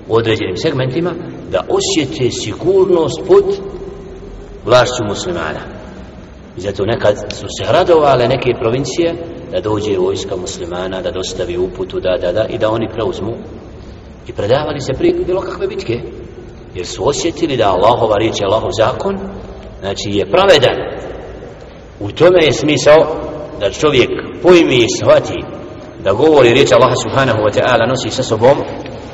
U 0.08 0.16
određenim 0.16 0.58
segmentima 0.58 1.12
da 1.52 1.66
osjete 1.70 2.32
sigurnost 2.32 3.22
pod 3.28 3.46
vlašću 4.66 5.04
muslimana. 5.08 5.62
I 6.58 6.62
zato 6.62 6.86
nekad 6.86 7.18
su 7.34 7.46
se 7.58 7.72
radovale 7.72 8.28
neke 8.28 8.50
provincije 8.62 9.16
da 9.52 9.62
dođe 9.62 9.98
vojska 9.98 10.36
muslimana 10.36 11.02
da 11.02 11.12
dostavi 11.12 11.58
uputu 11.58 12.00
da, 12.00 12.18
da, 12.22 12.32
da 12.32 12.46
i 12.46 12.58
da 12.58 12.72
oni 12.72 12.88
preuzmu. 12.94 13.34
I 14.28 14.32
predavali 14.34 14.82
se 14.82 14.94
prije 14.94 15.14
bilo 15.26 15.42
kakve 15.42 15.68
bitke 15.68 16.02
jer 16.76 16.86
su 16.86 17.08
osjetili 17.08 17.58
da 17.58 17.72
Allahova 17.72 18.16
riječ 18.18 18.40
je 18.40 18.46
Allahov 18.46 18.72
zakon 18.78 19.20
znači 19.82 20.10
je 20.10 20.32
pravedan 20.32 20.78
u 22.00 22.12
tome 22.12 22.46
je 22.46 22.54
smisao 22.54 23.16
da 23.60 23.72
čovjek 23.72 24.10
pojmi 24.42 24.76
i 24.76 24.88
shvati 25.02 25.44
da 26.04 26.14
govori 26.14 26.54
riječ 26.54 26.72
Allaha 26.72 26.96
subhanahu 26.96 27.40
wa 27.40 27.52
ta'ala 27.54 27.88
nosi 27.90 28.10
sa 28.10 28.24
sobom 28.24 28.58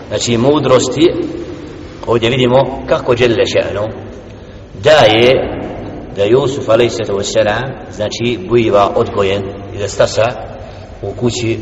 znači 0.07 0.37
mudrosti 0.37 1.13
ovdje 2.07 2.29
vidimo 2.29 2.83
kako 2.87 3.15
djelje 3.15 3.35
še'no 3.35 3.87
daje 4.83 5.33
da 6.15 6.23
Jusuf 6.23 6.69
a.s. 6.69 7.33
znači 7.91 8.39
biva 8.51 8.91
odgojen 8.95 9.43
i 9.75 9.77
da 9.77 9.87
stasa 9.87 10.25
u 11.01 11.11
kući 11.11 11.59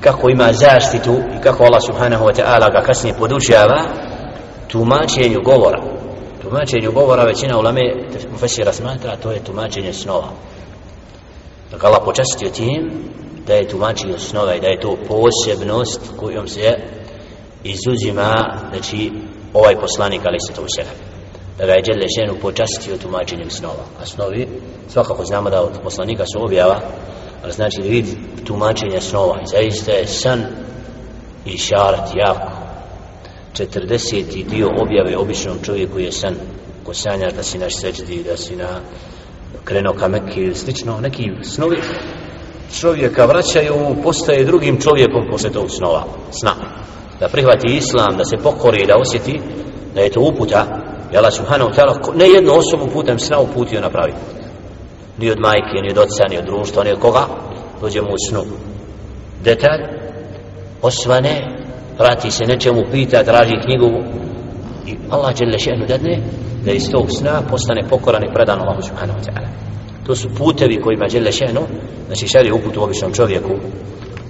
kako 0.00 0.30
ima 0.30 0.52
zaštitu 0.52 1.14
i 1.38 1.42
kako 1.42 1.64
Allah 1.64 1.82
subhanahu 1.86 2.24
wa 2.24 2.42
ta'ala 2.42 2.72
ga 2.72 2.82
kasnije 2.86 3.14
podučava 3.18 3.84
tumačenju 4.68 5.40
govora 5.44 5.99
tumačenju 6.42 6.92
govora 6.92 7.24
većina 7.24 7.58
ulame 7.58 7.80
mufesira 8.32 8.72
smatra 8.72 9.16
to 9.16 9.30
je 9.30 9.44
tumačenje 9.44 9.92
snova 9.92 10.28
da 11.70 11.86
Allah 11.86 12.00
počastio 12.04 12.50
tim 12.50 12.90
da 13.46 13.54
je 13.54 13.68
tumačenje 13.68 14.18
snova 14.18 14.54
i 14.54 14.60
da 14.60 14.66
je 14.66 14.80
to 14.80 14.96
posebnost 15.08 16.00
kojom 16.16 16.48
se 16.48 16.78
izuzima 17.64 18.60
znači 18.70 19.12
ovaj 19.54 19.76
poslanik 19.80 20.20
ali 20.24 20.38
se 20.48 20.54
to 20.54 20.66
da 21.60 21.66
ga 21.66 21.72
je 21.72 21.82
Đele 21.82 22.06
ženu 22.18 22.40
počastio 22.40 22.96
tumačenjem 22.96 23.50
snova. 23.50 23.84
A 24.00 24.06
snovi, 24.06 24.48
svakako 24.88 25.24
znamo 25.24 25.50
da 25.50 25.62
od 25.62 25.78
poslanika 25.82 26.24
su 26.26 26.44
objava, 26.44 26.80
ali 27.42 27.52
znači 27.52 27.82
vid 27.82 28.06
tumačenja 28.44 29.00
snova. 29.00 29.40
I 29.42 29.46
zaista 29.46 29.92
je 29.92 30.06
san 30.06 30.44
i 31.44 31.58
šarat 31.58 32.10
jako. 32.14 32.59
40. 33.54 34.44
dio 34.44 34.68
objave 34.82 35.16
običnom 35.16 35.56
čovjeku 35.62 35.98
je 35.98 36.12
san 36.12 36.34
ko 36.84 36.94
sanjaš 36.94 37.32
da 37.32 37.42
si 37.42 37.58
na 37.58 37.70
seđdi, 37.70 38.22
da 38.22 38.36
si 38.36 38.56
na 38.56 38.68
krenuo 39.64 39.94
ka 39.94 40.08
Mekke 40.08 40.40
ili 40.40 40.54
slično, 40.54 41.00
neki 41.00 41.24
snovi 41.42 41.76
čovjeka 42.80 43.26
vraćaju, 43.26 43.74
postaje 44.02 44.44
drugim 44.44 44.80
čovjekom 44.80 45.28
posle 45.30 45.50
tog 45.50 45.70
snova, 45.70 46.04
sna. 46.40 46.54
Da 47.20 47.28
prihvati 47.28 47.76
islam, 47.76 48.16
da 48.16 48.24
se 48.24 48.36
pokori, 48.36 48.86
da 48.86 48.98
osjeti 48.98 49.40
da 49.94 50.00
je 50.00 50.10
to 50.10 50.20
uputa 50.20 50.66
I 51.12 51.16
Allah 51.16 51.32
subhanahu 51.32 51.70
ta'ala 51.70 52.14
ne 52.14 52.28
jednu 52.28 52.52
osobu 52.52 52.86
putem 52.92 53.18
sna 53.18 53.40
uputio 53.40 53.80
na 53.80 53.90
pravi 53.90 54.12
Ni 55.18 55.30
od 55.30 55.38
majke, 55.38 55.82
ni 55.82 55.90
od 55.90 55.98
oca, 55.98 56.24
ni 56.30 56.38
od 56.38 56.44
društva, 56.44 56.84
ni 56.84 56.92
od 56.92 56.98
koga. 56.98 57.26
Dođe 57.80 58.00
mu 58.00 58.08
u 58.08 58.18
snu. 58.28 58.44
Detalj. 59.44 59.80
Osvane. 60.82 61.59
Vrati 62.00 62.30
se 62.30 62.44
nečemu, 62.44 62.82
pita, 62.92 63.24
traži 63.24 63.54
knjigu. 63.64 63.90
I 64.86 64.96
Allah 65.10 65.34
će 65.34 65.44
lešenu 65.44 65.86
dadne 65.88 66.18
da 66.64 66.72
iz 66.72 66.90
tog 66.90 67.06
sna 67.18 67.42
postane 67.50 67.82
pokoran 67.90 68.24
i 68.24 68.34
predan 68.34 68.60
Allahu 68.60 68.82
subhanahu 68.82 69.18
wa 69.18 69.24
ta'ala. 69.24 69.48
To 70.06 70.14
su 70.14 70.28
putevi 70.38 70.80
kojima 70.80 71.06
je 71.10 71.20
lešenu, 71.20 71.60
znači 72.06 72.28
šalje 72.28 72.52
uput 72.52 72.76
u 72.76 72.82
običnom 72.82 73.12
čovjeku. 73.12 73.52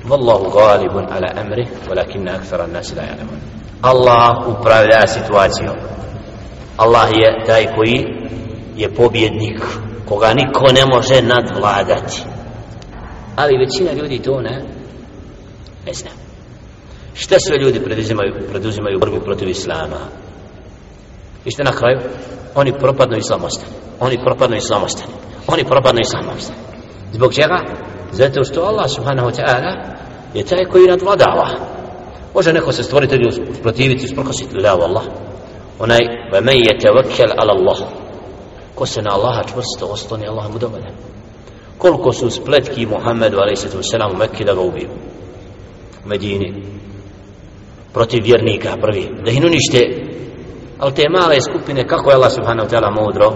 Wallahu 0.09 0.52
galibun 0.54 1.04
ala 1.11 1.30
amri, 1.37 1.66
walakinna 1.90 2.30
akthara 2.35 2.66
nasi 2.66 2.94
la 2.94 3.02
ya'lamun 3.02 3.38
Allah 3.83 4.48
upravlja 4.48 5.06
situacijom. 5.06 5.76
Allah 6.76 7.09
je 7.12 7.44
taj 7.46 7.66
koji 7.76 8.04
je 8.76 8.94
pobjednik 8.94 9.62
koga 10.09 10.35
niko 10.35 10.72
ne 10.72 10.87
može 10.87 11.22
nadvladati 11.22 12.22
ali 13.37 13.59
većina 13.59 13.92
ljudi 13.92 14.18
to 14.18 14.40
ne 14.40 14.62
ne 15.87 15.92
znam 15.92 16.12
šta 17.14 17.37
sve 17.38 17.57
ljudi 17.57 17.81
preduzimaju 17.81 18.35
preduzimaju 18.51 18.99
borbu 18.99 19.20
protiv 19.20 19.49
islama? 19.49 19.96
I 21.44 21.51
šta 21.51 21.62
na 21.62 21.73
kraju? 21.73 22.01
Oni 22.55 22.73
propadnu 22.73 23.16
islam 23.16 23.40
oni 24.01 24.18
propadnu 24.25 24.57
islam 24.57 24.83
oni 25.46 25.64
propadnu 25.64 26.01
i 26.01 27.14
zbog 27.14 27.35
čega? 27.35 27.64
zato 28.12 28.44
što 28.44 28.62
Allah 28.62 28.90
subhanahu 28.90 29.29
wa 29.29 29.35
ta'ala 29.35 29.73
je 30.35 30.44
taj 30.44 30.64
koji 30.64 30.87
nadvladava. 30.87 31.49
Može 32.35 32.53
neko 32.53 32.73
se 32.73 32.83
stvoritelju 32.83 33.31
protiviti 33.62 34.05
usprkositi 34.05 34.57
la 34.57 34.70
Allah? 34.70 35.03
Onaj 35.79 36.01
ve 36.33 36.40
men 36.40 36.57
je 36.57 36.79
tevakkel 36.79 37.31
ala 37.37 37.53
Allah. 37.53 37.79
Ko 38.75 38.87
se 38.87 39.03
na 39.03 39.11
Allaha 39.12 39.42
čvrsto 39.42 39.87
osloni 39.87 40.27
Allah 40.27 40.53
mu 40.53 40.59
dovoljan. 40.59 40.94
Koliko 41.79 42.12
su 42.12 42.31
spletki 42.31 42.87
Muhammedu 42.87 43.38
a.s. 43.38 43.94
u 44.12 44.16
Mekke 44.16 44.44
da 44.44 44.55
ga 44.55 44.61
ubiju? 44.61 44.88
U 46.05 46.09
Medini 46.09 46.79
protiv 47.92 48.24
vjernika 48.24 48.76
prvi 48.81 49.09
da 49.24 49.31
ih 49.31 49.42
unište. 49.44 49.81
Ali 50.79 50.94
te 50.94 51.09
male 51.09 51.40
skupine 51.40 51.87
kako 51.87 52.11
je 52.11 52.16
Allah 52.16 52.33
subhanahu 52.33 52.68
ta'ala 52.68 52.90
mudro? 52.90 53.33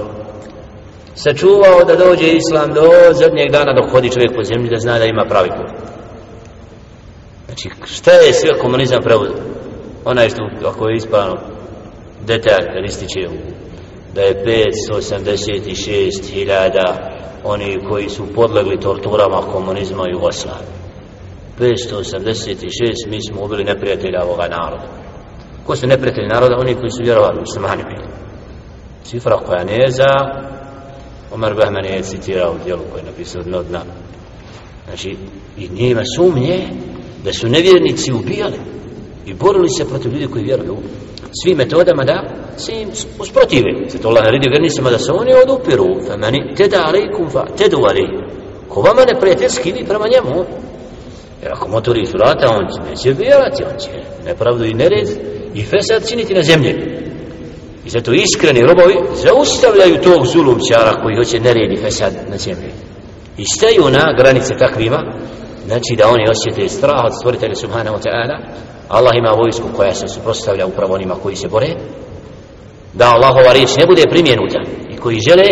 Sačuvao 1.15 1.85
da 1.85 1.97
dođe 1.97 2.33
islam 2.33 2.75
do 2.75 2.91
zadnjeg 3.13 3.51
dana 3.51 3.73
dok 3.73 3.91
hodi 3.91 4.11
čovjek 4.11 4.35
po 4.37 4.45
zemlji 4.45 4.71
da 4.71 4.79
zna 4.79 4.99
da 4.99 5.05
ima 5.05 5.25
pravi 5.29 5.49
put. 5.49 5.71
Znači 7.47 7.71
šta 7.85 8.11
je 8.11 8.33
sve 8.33 8.59
komunizam 8.59 9.03
preuzeo? 9.03 9.35
Onaj 10.05 10.29
što 10.29 10.69
ako 10.69 10.89
je 10.89 10.97
ispravno 10.97 11.37
detalj 12.27 12.65
kad 12.75 12.85
ističe 12.85 13.29
da 14.15 14.21
je 14.21 14.45
586 14.45 16.33
hiljada 16.33 17.11
oni 17.45 17.79
koji 17.89 18.09
su 18.09 18.27
podlegli 18.35 18.81
torturama 18.81 19.41
komunizma 19.53 20.05
i 20.09 20.13
Jugoslavije. 20.13 20.84
586 21.59 23.09
mi 23.09 23.19
smo 23.29 23.45
ubili 23.45 23.65
neprijatelja 23.65 24.25
ovoga 24.25 24.49
naroda. 24.49 24.89
Ko 25.67 25.77
su 25.77 25.87
neprijatelji 25.87 26.29
naroda? 26.29 26.57
oni 26.59 26.75
koji 26.75 26.91
su 26.91 27.03
vjerovali 27.03 27.41
muslimani 27.41 27.83
bili. 27.83 28.09
Cifra 29.05 29.37
koja 29.37 29.65
ne 29.65 29.77
je 29.77 29.91
za 29.91 30.11
Omar 31.35 31.55
Bahman 31.55 31.85
je 31.85 32.03
citirao 32.03 32.53
u 32.53 32.65
dijelu 32.65 32.83
koje 32.93 33.01
je 33.01 33.07
napisao 33.07 33.43
dno 33.43 33.63
dna. 33.63 33.83
Znači 34.87 35.17
i 35.59 35.69
njima 35.69 36.03
sumnje 36.17 36.69
da 37.25 37.33
su 37.33 37.49
nevjernici 37.49 38.13
ubijali 38.13 38.59
i 39.27 39.35
borili 39.35 39.69
se 39.69 39.89
protiv 39.89 40.13
ljudi 40.13 40.27
koji 40.27 40.45
vjeruju 40.45 40.77
svim 41.43 41.57
metodama 41.57 42.05
da 42.05 42.25
se 42.57 42.73
im 42.73 42.89
usprotive. 43.21 43.71
Zato 43.89 44.09
Allah 44.09 44.25
naredio 44.25 44.51
vjernicima 44.51 44.91
da 44.91 44.99
se 44.99 45.13
oni 45.13 45.33
odupiru. 45.45 45.87
Fa 46.07 46.17
mani 46.17 46.55
teda 46.57 46.83
alaikum 46.87 47.31
fa 47.31 47.45
tedu 47.59 47.77
alaikum. 47.77 48.25
Ko 48.69 48.81
vama 48.81 49.05
ne 49.05 49.21
prijateljski 49.21 49.73
vi 49.73 49.85
prema 49.85 50.07
njemu 50.09 50.45
jer 51.45 51.53
ako 51.53 51.69
motori 51.69 52.07
su 52.07 52.17
rata 52.17 52.57
on 52.57 52.67
će 52.73 52.91
neće 52.91 53.23
vjerati 53.23 53.65
on 53.65 53.79
će 53.79 53.91
nepravdu 54.25 54.65
i 54.65 54.75
nered 54.75 55.09
i 55.55 55.63
fesad 55.63 56.09
činiti 56.09 56.35
na 56.35 56.43
zemlji. 56.43 56.75
I 57.85 57.91
zato 57.91 58.13
iskreni 58.13 58.61
robovi 58.61 58.97
zaustavljaju 59.15 60.01
tog 60.03 60.27
zulumčara 60.27 61.03
koji 61.03 61.17
hoće 61.17 61.41
nered 61.41 61.73
i 61.73 61.77
fesad 61.77 62.13
na 62.31 62.37
zemlji. 62.37 62.71
I 63.37 63.45
staju 63.45 63.91
na 63.91 64.05
granice 64.19 64.55
takvima 64.59 65.01
znači 65.67 65.97
da 65.99 66.09
oni 66.09 66.25
osjete 66.31 66.69
strah 66.69 67.05
od 67.05 67.17
stvoritelja 67.19 67.55
subhanahu 67.55 67.97
wa 67.97 68.03
ta'ala. 68.07 68.39
Allah 68.89 69.13
ima 69.17 69.31
vojsku 69.31 69.69
koja 69.77 69.95
se 69.95 70.09
suprostavlja 70.09 70.67
upravo 70.67 70.95
onima 70.95 71.15
koji 71.15 71.37
se 71.37 71.49
bore. 71.49 71.69
Da 72.95 73.11
Allahova 73.11 73.53
riječ 73.53 73.77
ne 73.77 73.87
bude 73.87 74.03
primjenuta 74.11 74.61
i 74.91 74.97
koji 74.97 75.21
žele 75.29 75.49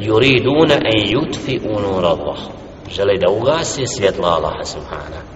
yuriduna 0.00 0.74
en 0.74 1.16
yutfi 1.16 1.60
unur 1.76 2.04
Allah 2.04 2.61
žele 2.92 3.18
da 3.18 3.30
ugase 3.30 3.86
svjetla 3.96 4.28
Allaha 4.28 4.64
subhanahu 4.64 5.26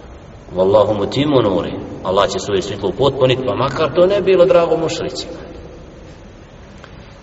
Wallahu 0.56 0.98
mutimu 0.98 1.42
nuri. 1.42 1.72
Allah 2.04 2.30
će 2.30 2.38
svoje 2.38 2.62
svjetlo 2.62 2.92
potpuniti 2.98 3.42
pa 3.46 3.54
makar 3.54 3.94
to 3.94 4.06
ne 4.06 4.20
bilo 4.20 4.44
drago 4.44 4.76
mušricima 4.76 5.40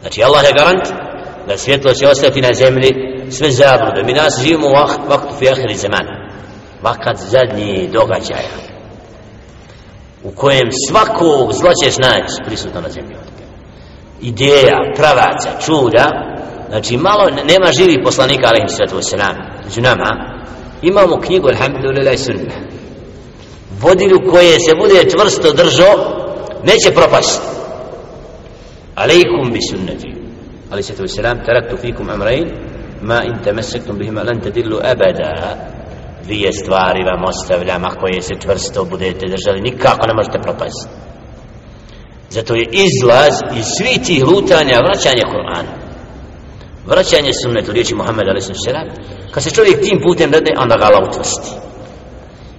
znači 0.01 0.23
Allah 0.23 0.43
je 0.43 0.53
garant 0.57 0.87
da 1.47 1.57
svjetlo 1.57 1.93
će 1.93 2.07
ostati 2.07 2.41
na 2.41 2.53
zemlji 2.53 2.91
sve 3.29 3.51
zablude. 3.51 4.03
Mi 4.03 4.13
nas 4.13 4.41
živimo 4.41 4.67
u 4.67 4.73
vaktu 5.09 5.35
fi 5.39 5.49
ahiri 5.49 5.75
zaman 5.75 6.05
vakat 6.81 7.17
zadnji 7.17 7.89
događaja 7.93 8.73
u 10.23 10.31
kojem 10.31 10.69
svakog 10.89 11.53
zla 11.53 11.71
ćeš 11.83 11.97
naći 11.97 12.43
prisutno 12.45 12.81
na 12.81 12.89
zemlji. 12.89 13.15
Ideja, 14.21 14.77
pravaca, 14.95 15.49
čuda 15.65 16.32
znači 16.73 16.97
malo 16.97 17.29
nema 17.29 17.71
živih 17.71 17.99
poslanika 18.03 18.47
alaihim 18.47 18.69
sallatu 18.69 18.95
wasalam 18.95 19.35
među 19.65 19.81
nama 19.81 20.09
imamo 20.81 21.21
knjigu 21.21 21.47
alhamdulillah 21.47 22.17
sunna 22.17 22.55
vodilju 23.81 24.19
koje 24.31 24.59
se 24.59 24.75
bude 24.79 24.99
čvrsto 25.11 25.53
držao 25.63 25.93
neće 26.63 26.91
propasti 26.95 27.41
alaikum 28.95 29.51
bi 29.53 29.59
sunnati 29.71 30.09
alaihim 30.71 30.95
sallatu 30.95 31.03
wasalam 31.03 31.45
taraktu 31.45 31.77
fikum 31.77 32.09
amrain 32.09 32.47
ma 33.01 33.23
in 33.23 33.43
tamassaktum 33.43 33.97
bihima 33.97 34.23
lan 34.23 34.39
tadillu 34.41 34.77
abada. 34.77 35.57
Dvije 36.23 36.53
stvari 36.53 37.03
vam 37.03 37.23
ostavljam 37.23 37.85
ako 37.85 38.07
je 38.07 38.21
se 38.21 38.33
čvrsto 38.41 38.85
budete 38.85 39.25
držali 39.27 39.61
nikako 39.61 40.07
ne 40.07 40.13
možete 40.13 40.39
propasti 40.41 40.89
zato 42.29 42.55
je 42.55 42.69
izlaz 42.71 43.33
iz 43.57 43.65
svih 43.77 43.99
tih 44.05 44.23
lutanja 44.27 44.79
vraćanje 44.79 45.23
Kur'ana 45.33 45.82
vraćanje 46.85 47.33
sunnetu 47.43 47.71
riječi 47.71 47.95
Muhammed 47.95 48.27
a.s. 48.27 48.49
kad 49.31 49.43
se 49.43 49.51
čovjek 49.51 49.81
tim 49.81 50.01
putem 50.03 50.33
rade 50.33 50.51
onda 50.57 50.77
ga 50.77 50.85
Allah 50.85 51.09
utvrsti 51.09 51.63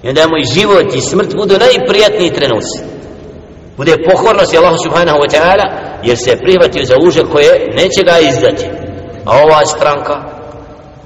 i 0.04 0.08
onda 0.08 0.28
mu 0.28 0.36
i 0.38 0.52
život 0.54 0.94
i 0.94 1.00
smrt 1.00 1.36
budu 1.36 1.54
najprijatniji 1.58 2.32
trenuci. 2.32 2.78
Bude 3.76 3.96
pohornost 4.10 4.54
i 4.54 4.58
Allah 4.58 4.76
subhanahu 4.84 5.18
wa 5.18 5.28
ta'ala 5.34 5.66
jer 6.02 6.16
se 6.18 6.30
je 6.30 6.40
prihvatio 6.40 6.84
za 6.84 6.96
uže 7.06 7.22
koje 7.32 7.72
neće 7.76 8.02
ga 8.02 8.18
izdati. 8.18 8.64
A 9.24 9.42
ova 9.44 9.66
stranka 9.66 10.16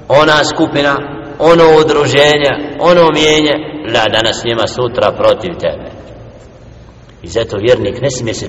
ona 0.07 0.43
skupina 0.43 0.97
ono 1.39 1.63
udruženje 1.79 2.51
ono 2.79 3.09
mijenje 3.11 3.53
la 3.93 4.05
danas 4.13 4.43
njema 4.45 4.67
sutra 4.67 5.11
protiv 5.11 5.51
tebe. 5.59 5.89
I 7.23 7.27
zato 7.27 7.57
vjernik 7.57 8.01
ne 8.01 8.11
smije 8.11 8.33
se 8.33 8.47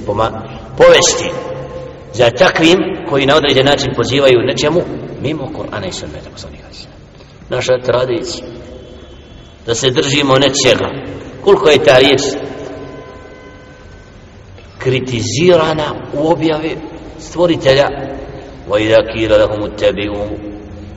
povesti 0.76 1.30
za 2.12 2.31
takvim 2.31 2.79
koji 3.09 3.27
na 3.27 3.37
određen 3.37 3.66
način 3.66 3.92
pozivaju 3.96 4.46
nečemu 4.46 4.81
mimo 5.23 5.44
Kur'ana 5.57 5.88
i 5.88 5.92
Sunneta 5.92 6.31
poslanika 6.33 6.66
naša 7.51 7.79
tradicija 7.85 8.46
da 9.66 9.75
se 9.75 9.90
držimo 9.90 10.35
nečega 10.38 10.90
koliko 11.44 11.68
je 11.68 11.85
ta 11.85 11.99
riječ 11.99 12.23
kritizirana 14.79 15.94
u 16.14 16.31
objavi 16.31 16.77
stvoritelja 17.18 17.87
wa 18.68 18.81
idha 18.81 19.03
kila 19.12 19.37
lahum 19.37 19.62
uttabi'u 19.62 20.51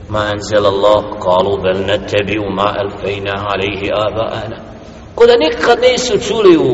ma 0.08 0.20
anzala 0.32 0.68
Allah 0.68 1.04
qalu 1.26 1.62
bal 1.62 1.80
nattabi'u 1.86 2.50
ma 2.50 2.68
alfayna 2.82 3.34
alayhi 3.52 3.90
aba'ana. 4.06 4.58
Ko 5.14 5.26
da 5.26 5.36
nikad 5.36 5.78
nisu 5.80 6.18
čuli 6.28 6.56
u 6.56 6.70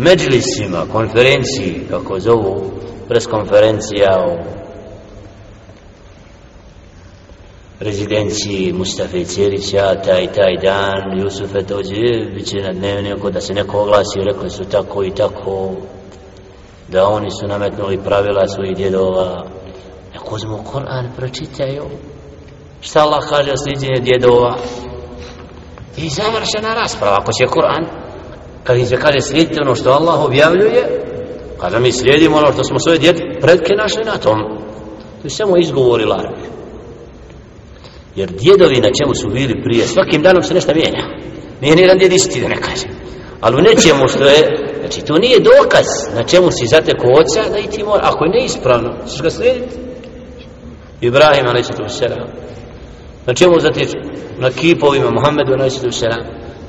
međlisima, 0.00 0.86
konferenciji, 0.92 1.86
kako 1.90 2.20
zovu, 2.20 2.70
preskonferencija 3.08 4.24
o 4.26 4.38
rezidenciji 7.80 8.72
Mustafa 8.72 9.24
Cirića, 9.24 9.94
taj 10.04 10.26
taj 10.32 10.56
dan, 10.62 11.20
Jusuf 11.20 11.54
je 11.54 11.62
dođe, 11.62 12.34
bit 12.34 12.46
će 12.46 12.56
na 12.56 12.72
dnevniku 12.72 13.30
da 13.30 13.40
se 13.40 13.54
neko 13.54 13.80
oglasi, 13.82 14.20
rekli 14.20 14.50
su 14.50 14.64
tako 14.64 15.04
i 15.04 15.10
tako, 15.10 15.70
da 16.88 17.08
oni 17.08 17.30
su 17.30 17.48
nametnuli 17.48 18.04
pravila 18.04 18.48
svojih 18.48 18.76
djedova, 18.76 19.46
neko 20.12 20.34
uzmu 20.34 20.58
Koran, 20.72 21.12
pročitaju, 21.16 21.84
šta 22.80 23.00
Allah 23.00 23.28
kaže 23.28 23.52
o 23.52 23.56
sliđenje 23.56 24.00
djedova, 24.00 24.56
i 25.96 26.08
završena 26.08 26.74
rasprava, 26.74 27.16
ako 27.20 27.32
će 27.32 27.46
Koran, 27.46 28.09
kad 28.64 28.78
im 28.78 28.86
se 28.86 28.96
kaže 28.96 29.20
slijedite 29.20 29.60
ono 29.62 29.74
što 29.74 29.90
Allah 29.90 30.24
objavljuje 30.24 31.00
pa 31.56 31.64
kada 31.64 31.78
mi 31.78 31.92
slijedimo 31.92 32.36
ono 32.36 32.52
što 32.52 32.64
smo 32.64 32.78
svoje 32.78 32.98
djete 32.98 33.22
predke 33.40 33.74
našli 33.76 34.04
na 34.04 34.16
tom. 34.16 34.38
To 35.22 35.26
je 35.26 35.30
samo 35.30 35.58
izgovori 35.58 36.04
larvi. 36.04 36.42
jer 38.16 38.30
djedovi 38.30 38.76
na 38.80 38.88
čemu 39.00 39.14
su 39.14 39.28
bili 39.28 39.62
prije 39.62 39.86
svakim 39.86 40.22
danom 40.22 40.42
se 40.42 40.54
nešto 40.54 40.74
mijenja. 40.74 41.04
Nije 41.60 41.76
nijedan 41.76 41.98
djed 41.98 42.12
isti 42.12 42.40
da 42.40 42.48
ne 42.48 42.56
kaže 42.56 42.86
ali 43.40 43.56
u 43.56 43.60
nečemu 43.60 44.08
što 44.08 44.24
je 44.24 44.70
znači 44.80 45.04
to 45.04 45.14
nije 45.14 45.38
dokaz 45.40 45.86
na 46.14 46.22
čemu 46.22 46.50
si 46.50 46.66
zateko 46.66 47.06
oca 47.06 47.50
da 47.50 47.58
i 47.58 47.66
ti 47.66 47.84
mora 47.84 48.00
ako 48.02 48.24
je 48.24 48.30
neispravno 48.30 48.90
ćeš 49.10 49.22
ga 49.22 49.30
slijediti. 49.30 49.76
Ibrahim 51.00 51.46
a.s. 51.46 52.00
na 53.26 53.34
čemu 53.34 53.60
zateču? 53.60 53.98
Na 54.38 54.50
kipovima 54.50 55.10
Muhammedu 55.10 55.52
a.s 55.52 56.02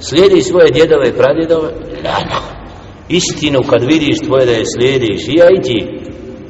slijedi 0.02 0.42
svoje 0.42 0.72
djedove 0.72 1.10
i 1.10 1.14
pradjedove? 1.14 1.70
Lana 2.04 2.62
istinu 3.10 3.60
kad 3.70 3.84
vidiš 3.84 4.18
tvoje 4.26 4.46
da 4.46 4.52
je 4.52 4.66
slijediš 4.66 5.28
i 5.28 5.36
ja 5.36 5.48
i 5.58 5.62
ti. 5.62 5.88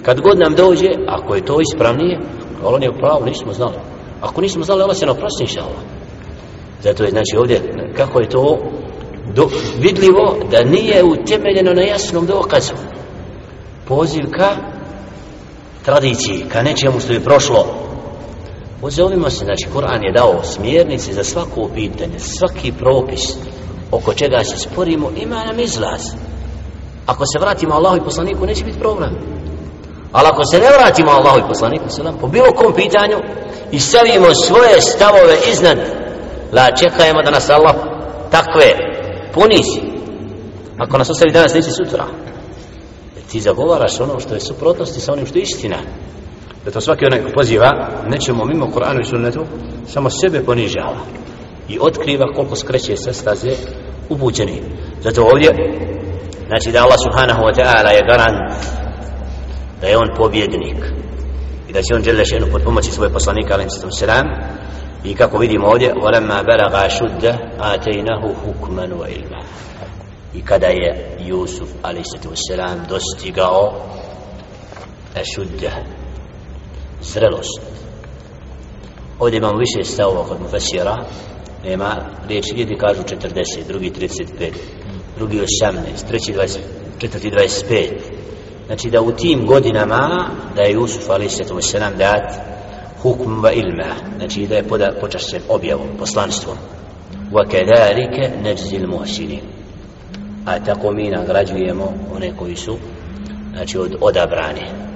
Kad 0.04 0.22
god 0.22 0.40
nam 0.40 0.56
dođe 0.56 0.90
ako 1.08 1.36
je 1.36 1.46
to 1.46 1.62
ispravnije 1.62 2.20
ali 2.64 2.76
on 2.76 2.84
je 2.84 2.98
pravo 3.00 3.26
nismo 3.26 3.54
znali. 3.54 3.76
Ako 4.22 4.42
nismo 4.42 4.64
znali 4.64 4.84
Allah 4.84 4.98
se 4.98 5.06
ne 5.06 5.12
oprosti 5.12 5.44
inša 5.44 5.60
Allah. 5.60 5.82
Zato 6.82 7.04
je 7.04 7.10
znači 7.10 7.38
ovdje 7.38 7.62
kako 7.96 8.20
je 8.20 8.30
to 8.30 8.60
do, 9.36 9.50
vidljivo 9.80 10.38
da 10.52 10.64
nije 10.64 11.04
utemeljeno 11.04 11.74
na 11.74 11.82
jasnom 11.82 12.26
dokazu. 12.26 12.74
Poziv 13.88 14.24
ka 14.32 14.50
tradiciji 15.86 16.46
ka 16.50 16.64
nečemu 16.64 17.00
što 17.00 17.14
je 17.14 17.20
prošlo. 17.20 17.81
Pozovimo 18.82 19.30
se, 19.30 19.46
znači, 19.46 19.68
Kur'an 19.76 20.04
je 20.04 20.12
dao 20.12 20.44
smjernice 20.44 21.14
za 21.14 21.24
svako 21.24 21.70
pitanje, 21.76 22.20
svaki 22.20 22.72
propis 22.72 23.22
oko 23.92 24.14
čega 24.14 24.44
se 24.44 24.58
sporimo, 24.58 25.12
ima 25.16 25.46
nam 25.46 25.60
izlaz. 25.60 26.02
Ako 27.06 27.26
se 27.26 27.40
vratimo 27.40 27.76
Allahu 27.76 27.98
i 27.98 28.04
poslaniku, 28.04 28.46
neće 28.46 28.66
biti 28.66 28.80
problem. 28.80 29.16
Ali 30.12 30.28
ako 30.28 30.46
se 30.46 30.60
ne 30.60 30.68
vratimo 30.78 31.12
Allahu 31.12 31.40
i 31.40 31.48
poslaniku, 31.48 31.90
selam, 31.90 32.18
po 32.22 32.28
bilo 32.28 32.52
kom 32.52 32.74
pitanju, 32.74 33.18
i 33.72 33.80
stavimo 33.80 34.34
svoje 34.34 34.82
stavove 34.82 35.38
iznad, 35.52 35.78
la 36.54 36.72
čekajemo 36.76 37.22
da 37.22 37.32
nas 37.32 37.50
Allah 37.50 37.76
takve 38.32 38.74
ponizi. 39.34 39.82
Ako 40.78 40.98
nas 40.98 41.10
ostavi 41.10 41.32
danas, 41.32 41.54
neće 41.54 41.72
sutra. 41.72 42.06
Ti 43.32 43.42
zagovaraš 43.42 44.00
ono 44.00 44.20
što 44.20 44.34
je 44.34 44.40
suprotnosti 44.40 45.02
sa 45.02 45.14
onim 45.14 45.26
što 45.26 45.38
je 45.38 45.42
istina. 45.42 45.78
Zato 46.66 46.82
svaki 46.82 47.06
onaj 47.06 47.24
ko 47.24 47.30
poziva, 47.34 47.72
nećemo 48.08 48.46
mimo 48.46 48.66
Kur'anu 48.66 49.02
i 49.02 49.10
sunnetu, 49.10 49.46
samo 49.88 50.10
sebe 50.10 50.44
ponižava. 50.44 50.98
I 51.70 51.78
otkriva 51.82 52.34
koliko 52.36 52.56
skreće 52.56 52.96
sa 52.98 53.14
staze 53.14 53.52
upućeni. 54.10 54.62
Zato 55.02 55.24
ovdje, 55.24 55.50
znači 56.48 56.72
da 56.72 56.84
Allah 56.84 56.98
subhanahu 57.04 57.42
wa 57.42 57.54
ta'ala 57.56 57.90
je 57.90 58.02
garant 58.08 58.54
da 59.82 59.88
je 59.88 59.98
on 59.98 60.10
pobjednik 60.18 60.78
i 61.70 61.74
da 61.74 61.82
će 61.82 61.96
on 61.96 62.04
žele 62.04 62.26
šenu 62.26 62.48
pod 62.52 62.64
pomoći 62.64 62.92
svoje 62.92 63.14
poslanika 63.14 63.54
alim 63.54 63.70
sallam 63.70 63.92
selam 63.92 64.26
i 65.04 65.16
kako 65.16 65.38
vidimo 65.38 65.68
ovdje 65.68 65.94
walamma 65.94 66.46
balaga 66.46 66.90
šudda 66.90 67.38
atejnahu 67.60 68.30
hukman 68.44 68.92
wa 68.92 69.08
ilma 69.08 69.42
i 70.34 70.42
kada 70.42 70.68
je 70.68 71.18
Jusuf 71.20 71.70
alim 71.82 72.04
sallam 72.50 72.86
dostigao 72.90 73.74
e, 75.16 75.22
šudda 75.36 76.01
zrelost. 77.02 77.62
Ovdje 79.20 79.38
imamo 79.38 79.58
više 79.58 79.84
stavova 79.84 80.24
kod 80.24 80.42
mufasira 80.42 81.06
nema 81.64 81.96
riječi 82.28 82.54
jedni 82.56 82.78
kažu 82.78 83.02
40 83.04 83.68
drugi 83.68 83.92
35 83.92 84.52
drugi 85.18 85.40
18 85.64 86.08
treći 86.08 86.34
20 86.34 86.58
četvrti 87.00 87.32
25 87.32 87.88
znači 88.66 88.90
da 88.90 89.02
u 89.02 89.12
tim 89.12 89.46
godinama 89.46 90.30
da 90.56 90.62
je 90.62 90.74
Jusuf 90.74 91.10
a.s. 91.10 91.74
dat 91.98 92.34
hukm 93.02 93.44
va 93.44 93.52
ilma 93.52 93.96
znači 94.18 94.48
da 94.48 94.56
je 94.56 94.64
poda, 94.64 94.92
počašćen 95.02 95.42
objavom 95.50 95.88
poslanstvom. 96.00 96.58
Wa 97.32 97.44
kadhalika 97.44 98.42
najzi 98.44 98.78
al-muhsinin 98.78 99.42
a 100.46 100.60
tako 100.60 100.92
mi 100.92 101.10
nagrađujemo 101.10 101.94
one 102.16 102.38
koji 102.38 102.56
su 102.56 102.78
znači 103.54 103.78
od 103.78 103.96
odabrani 104.02 104.91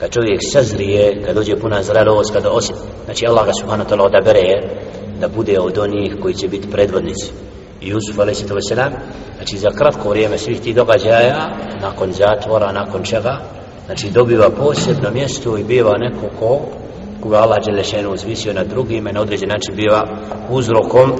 kad 0.00 0.10
čovjek 0.10 0.40
sazrije 0.52 1.22
kad 1.26 1.34
dođe 1.34 1.56
puna 1.56 1.82
zrelost 1.82 2.32
kada 2.32 2.50
osjeti, 2.50 2.80
znači 3.04 3.26
Allah 3.26 3.46
ga 3.46 3.52
subhanahu 3.60 3.90
wa 3.90 3.94
ta'ala 3.94 4.06
odabere 4.06 4.52
da 5.20 5.28
bude 5.28 5.60
od 5.60 5.78
onih 5.78 6.16
koji 6.22 6.34
će 6.34 6.48
biti 6.48 6.70
predvodnici 6.70 7.32
Jusuf 7.80 8.18
a.s. 8.18 8.44
znači 9.36 9.58
za 9.58 9.70
kratko 9.70 10.08
vrijeme 10.08 10.38
svih 10.38 10.60
tih 10.60 10.74
događaja 10.74 11.56
nakon 11.80 12.12
zatvora, 12.12 12.72
nakon 12.72 13.02
čega 13.02 13.40
znači 13.86 14.10
dobiva 14.10 14.50
posebno 14.50 15.10
mjesto 15.10 15.58
i 15.58 15.64
biva 15.64 15.98
neko 15.98 16.36
ko 16.38 16.60
koga 17.22 17.36
Allah 17.36 17.58
Đelešenu 17.66 18.12
uzvisio 18.12 18.52
na 18.52 18.64
drugim 18.64 19.08
i 19.08 19.12
na 19.12 19.20
određen 19.20 19.48
način 19.48 19.74
biva 19.74 20.04
uzrokom 20.50 21.12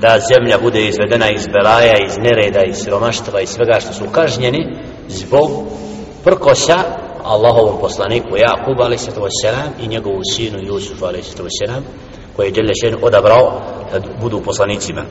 da 0.00 0.18
zemlja 0.34 0.58
bude 0.62 0.88
izvedena 0.88 1.30
iz 1.30 1.46
belaja, 1.46 1.94
iz 2.06 2.18
nereda, 2.18 2.60
iz 2.66 2.76
siromaštva 2.76 3.40
i 3.40 3.46
svega 3.46 3.80
što 3.80 3.92
su 3.92 4.04
kažnjeni 4.12 4.76
zbog 5.08 5.50
prkosa 6.24 7.01
Allahovom 7.23 7.79
poslaniku 7.81 8.37
Jakub 8.37 8.81
a.s. 8.81 9.07
i 9.79 9.87
njegovu 9.87 10.21
sinu 10.35 10.59
Jusuf 10.61 11.03
a.s. 11.03 11.35
koji 12.35 12.47
je 12.47 12.51
Đelešenu 12.51 12.97
odabrao 13.01 13.61
da 13.91 13.99
budu 14.21 14.41
poslanicima 14.41 15.05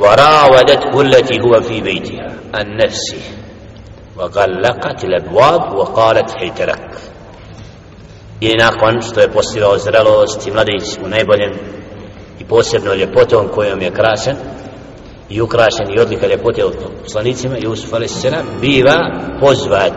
وراودته 0.00 1.00
التي 1.00 1.40
هو 1.40 1.60
في 1.60 1.80
بيتها 1.80 2.34
عن 2.54 2.76
نفسه 2.76 3.22
وغلقت 4.16 5.04
الابواب 5.04 5.74
وقالت 5.74 6.30
حيت 6.30 6.60
لك 6.62 6.90
i 8.40 8.56
nakon 8.56 9.02
što 9.02 9.20
je 9.20 9.28
postigao 9.28 9.78
zrelost 9.78 10.46
i 10.46 10.50
mladić 10.50 10.98
u 11.04 11.08
najboljem 11.08 11.52
i 12.40 12.44
posebno 12.44 12.94
ljepotom 12.94 13.48
kojom 13.48 13.82
je 13.82 13.90
krašen 13.90 14.36
i 15.28 15.40
ukrašen 15.40 15.86
i 15.96 16.00
odlika 16.00 16.26
ljepote 16.26 16.64
od 16.64 16.74
poslanicima 17.02 17.56
Jusuf 17.58 17.92
a.s. 17.94 18.26
biva 18.60 18.96
pozvat 19.40 19.92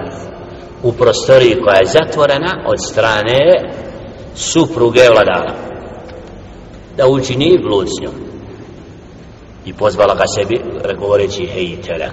u 0.83 0.92
prostoriji 0.92 1.61
koja 1.64 1.77
je 1.77 1.87
zatvorena 1.87 2.64
od 2.66 2.90
strane 2.90 3.38
supruge 4.35 5.01
vladara. 5.11 5.55
Da 6.97 7.07
učini 7.07 7.59
blud 7.62 7.88
s 7.88 8.03
njom 8.03 8.14
i 9.64 9.73
pozvala 9.73 10.14
ga 10.14 10.25
sebi 10.37 10.61
govoreći 10.99 11.47
hej 11.47 11.83
telek. 11.83 12.12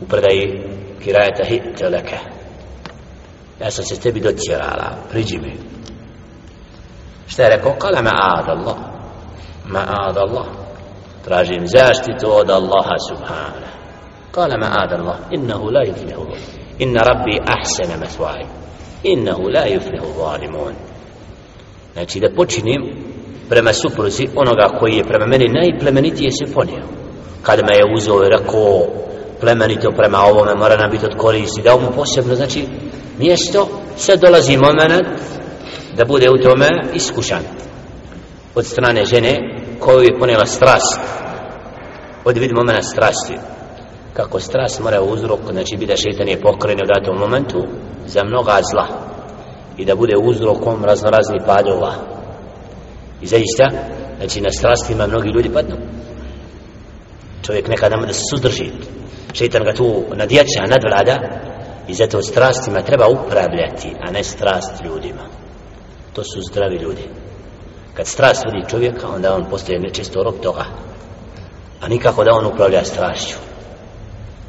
U 0.00 0.06
predaji 0.06 0.62
kirajeta 1.04 1.44
hej 1.44 1.74
teleke. 1.78 2.18
Ja 3.60 3.70
sam 3.70 3.84
se 3.84 4.00
tebi 4.00 4.20
docirala 4.20 4.96
priđi 5.10 5.38
mi. 5.38 5.56
Šta 7.26 7.42
je 7.42 7.56
rekao? 7.56 7.74
Kala 7.78 8.02
ma'ad 8.02 8.48
Allah. 8.48 8.76
Ma'ad 9.68 10.16
Allah. 10.16 10.46
Tražim 11.24 11.66
zaštitu 11.66 12.26
od 12.30 12.50
Allaha 12.50 12.96
subhana 13.08 13.66
kala 14.36 14.56
ma'ad 14.60 14.92
Allah. 14.92 15.18
Innahu 15.30 15.72
la 15.72 15.82
yuflihu 15.88 16.24
inna 16.78 17.00
rabbi 17.00 17.38
ahsana 17.46 17.96
mathwai 17.96 18.44
innahu 19.02 19.48
la 19.48 19.66
yuflihu 19.66 20.06
zalimun. 20.18 20.74
Znači 21.92 22.20
da 22.20 22.34
počinim 22.36 22.82
prema 23.48 23.72
supruzi 23.72 24.28
onoga 24.36 24.78
koji 24.78 24.92
je 24.96 25.04
prema 25.04 25.26
meni 25.26 25.48
najplemenitije 25.48 26.30
se 26.32 26.54
ponio. 26.54 26.82
Kada 27.42 27.62
me 27.62 27.76
je 27.76 27.94
uzeo 27.96 28.24
i 28.24 28.30
rekao 28.30 28.86
plemenito 29.40 29.92
prema 29.96 30.18
ovome 30.18 30.54
mora 30.54 30.76
nam 30.76 30.90
biti 30.90 31.06
od 31.06 31.16
koristi. 31.16 31.62
Dao 31.62 31.80
mu 31.80 31.90
posebno 31.96 32.34
znači 32.34 32.64
mjesto 33.18 33.68
sad 33.96 34.20
dolazi 34.20 34.56
moment 34.56 35.08
da 35.96 36.04
bude 36.04 36.30
u 36.30 36.42
tome 36.42 36.68
iskušan. 36.94 37.42
Od 38.54 38.66
strane 38.66 39.04
žene 39.04 39.38
koju 39.78 40.00
je 40.00 40.18
ponela 40.18 40.46
strast. 40.46 41.00
Od 42.24 42.38
vid 42.38 42.52
momena 42.52 42.82
strasti 42.82 43.34
kako 44.16 44.40
strast 44.40 44.80
mora 44.80 45.02
uzrok 45.02 45.40
znači 45.50 45.76
bi 45.76 45.86
da 45.86 45.96
šeitan 45.96 46.28
je 46.28 46.40
pokrenio 46.40 46.84
u 46.84 46.92
datom 46.94 47.18
momentu 47.18 47.66
za 48.06 48.24
mnoga 48.24 48.60
zla 48.72 48.86
i 49.76 49.84
da 49.84 49.96
bude 49.96 50.16
uzrokom 50.16 50.84
raznoraznih 50.84 51.42
padova 51.46 51.92
I 53.22 53.26
zaista, 53.26 53.70
znači 54.18 54.40
na 54.40 54.50
strastima 54.50 55.06
mnogi 55.06 55.28
ljudi 55.28 55.52
padnu. 55.52 55.76
Čovjek 57.42 57.68
nekada 57.68 57.96
da 58.06 58.12
se 58.12 58.20
sudrži. 58.30 58.70
Šeitan 59.32 59.64
ga 59.64 59.72
tu 59.72 60.04
nadjača, 60.14 60.66
nadvlada. 60.68 61.18
I 61.88 61.94
zato 61.94 62.22
strastima 62.22 62.82
treba 62.82 63.06
upravljati, 63.08 63.96
a 64.00 64.10
ne 64.10 64.24
strast 64.24 64.84
ljudima. 64.84 65.22
To 66.12 66.24
su 66.24 66.40
zdravi 66.50 66.76
ljudi. 66.76 67.02
Kad 67.94 68.06
strast 68.06 68.44
vodi 68.44 68.70
čovjeka, 68.70 69.08
onda 69.08 69.34
on 69.34 69.44
postaje 69.50 69.78
nečisto 69.78 70.22
rob 70.22 70.34
toga. 70.42 70.64
A 71.80 71.88
nikako 71.88 72.24
da 72.24 72.34
on 72.34 72.46
upravlja 72.46 72.84
strašću. 72.84 73.36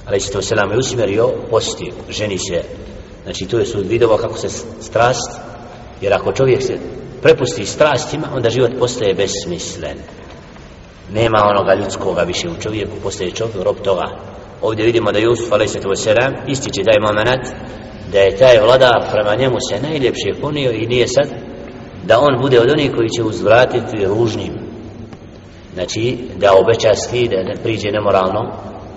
Ali 0.08 0.20
se 0.20 0.32
to 0.32 0.42
selam 0.42 0.72
je 0.72 0.78
usmjerio, 0.78 1.30
posti, 1.50 1.92
ženi 2.10 2.38
se. 2.38 2.64
Znači 3.24 3.46
to 3.46 3.60
je 3.60 3.66
su 3.66 3.80
vidova 3.90 4.18
kako 4.18 4.38
se 4.38 4.50
strast, 4.82 5.40
jer 6.02 6.14
ako 6.14 6.32
čovjek 6.32 6.64
se 6.64 6.78
prepusti 7.22 7.66
strastima, 7.66 8.28
onda 8.36 8.50
život 8.50 8.72
postaje 8.80 9.14
besmislen. 9.14 9.98
Nema 11.14 11.38
onoga 11.44 11.74
ljudskoga 11.74 12.22
više 12.22 12.50
u 12.50 12.62
čovjeku, 12.62 12.92
postaje 13.04 13.32
čovjek 13.32 13.64
rob 13.64 13.76
toga. 13.84 14.06
Ovdje 14.62 14.86
vidimo 14.86 15.12
da 15.12 15.20
Jusuf 15.20 15.52
a.s. 15.52 15.76
ističe 16.48 16.82
taj 16.84 17.00
moment 17.00 17.48
da 18.12 18.20
je 18.20 18.38
taj 18.38 18.60
vlada 18.60 19.10
prema 19.12 19.36
njemu 19.36 19.58
se 19.70 19.82
najljepše 19.82 20.42
ponio 20.42 20.72
i 20.72 20.88
nije 20.88 21.08
sad 21.08 21.28
da 22.04 22.20
on 22.20 22.42
bude 22.42 22.60
od 22.60 22.72
onih 22.72 22.92
koji 22.96 23.10
će 23.10 23.24
uzvratiti 23.24 24.06
ružnim. 24.06 24.54
Znači, 25.74 26.18
da 26.38 26.54
obećasti, 26.54 27.28
da 27.28 27.44
ne 27.44 27.56
priđe 27.64 27.92
nemoralno 27.92 28.52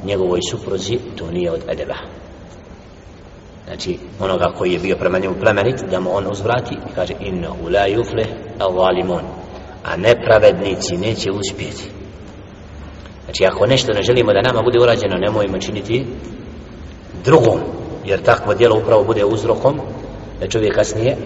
njegovoj 0.05 0.41
supruzi, 0.51 0.99
to 1.17 1.31
nije 1.31 1.51
od 1.51 1.61
edeba. 1.69 1.95
Znači 3.67 3.99
onoga 4.21 4.53
koji 4.59 4.73
je 4.73 4.79
bio 4.79 4.97
prema 4.97 5.19
njemu 5.19 5.35
plemenit 5.41 5.85
da 5.91 6.01
mu 6.01 6.11
on 6.17 6.27
uzvrati 6.31 6.75
i 6.75 6.95
kaže 6.95 7.15
innahu 7.21 7.69
la 7.69 7.89
yuflih 7.89 8.27
al-zalimun. 8.59 9.23
A 9.85 9.97
nepravednici 9.97 10.97
neće 10.97 11.31
uspjeti. 11.31 11.91
Znači 13.25 13.45
ako 13.45 13.67
nešto 13.67 13.93
ne 13.93 14.03
želimo 14.03 14.33
da 14.33 14.43
nama 14.43 14.63
bude 14.63 14.79
urađeno 14.83 15.17
nemojmo 15.17 15.59
činiti 15.59 16.07
drugom. 17.25 17.61
Jer 18.05 18.23
takvo 18.23 18.55
djelo 18.55 18.79
upravo 18.79 19.05
bude 19.05 19.25
uzrokom 19.25 19.81
da 20.41 20.49
čovjek 20.49 20.75
kasnije 20.75 21.17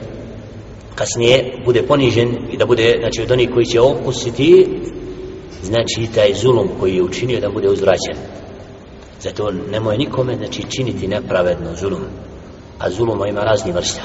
kasnije 0.94 1.62
bude 1.64 1.82
ponižen 1.82 2.36
i 2.52 2.56
da 2.56 2.66
bude 2.66 2.96
znači 3.00 3.22
od 3.22 3.30
onih 3.30 3.50
koji 3.50 3.66
će 3.66 3.80
okusiti 3.80 4.66
znači 5.62 6.08
taj 6.14 6.34
zulum 6.34 6.68
koji 6.80 6.96
je 6.96 7.02
učinio 7.02 7.40
da 7.40 7.50
bude 7.50 7.68
uzvraćen. 7.68 8.16
zato 9.23 9.51
nemoj 9.71 9.97
nikome 9.97 10.35
znači 10.35 10.63
činiti 10.69 11.07
nepravedno 11.07 11.75
zulum 11.75 12.03
a 12.79 12.89
zuluma 12.89 13.27
ima 13.27 13.41
razni 13.41 13.71
vrsta 13.71 14.01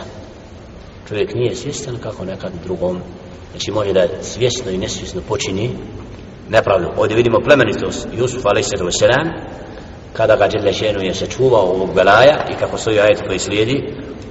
čovjek 1.09 1.35
nije 1.35 1.55
svjestan 1.55 1.99
kako 2.03 2.25
nekad 2.25 2.53
drugom 2.65 2.99
znači 3.51 3.71
može 3.71 3.93
da 3.93 4.07
svjesno 4.23 4.71
i 4.71 4.79
nesvjesno 4.79 5.21
počini 5.29 5.71
nepravdu 6.49 6.89
ovdje 6.97 7.17
vidimo 7.17 7.41
plemenitost 7.41 8.09
Jusuf 8.19 8.47
a.s. 8.47 9.01
kada 10.13 10.37
ga 10.37 10.49
Đelešenu 10.49 11.01
je 11.03 11.15
sačuvao 11.15 11.63
ovog 11.63 11.95
belaja 11.95 12.47
i 12.51 12.55
kako 12.55 12.79
stoji 12.79 13.01
ajet 13.01 13.23
koji 13.27 13.39
slijedi 13.39 13.83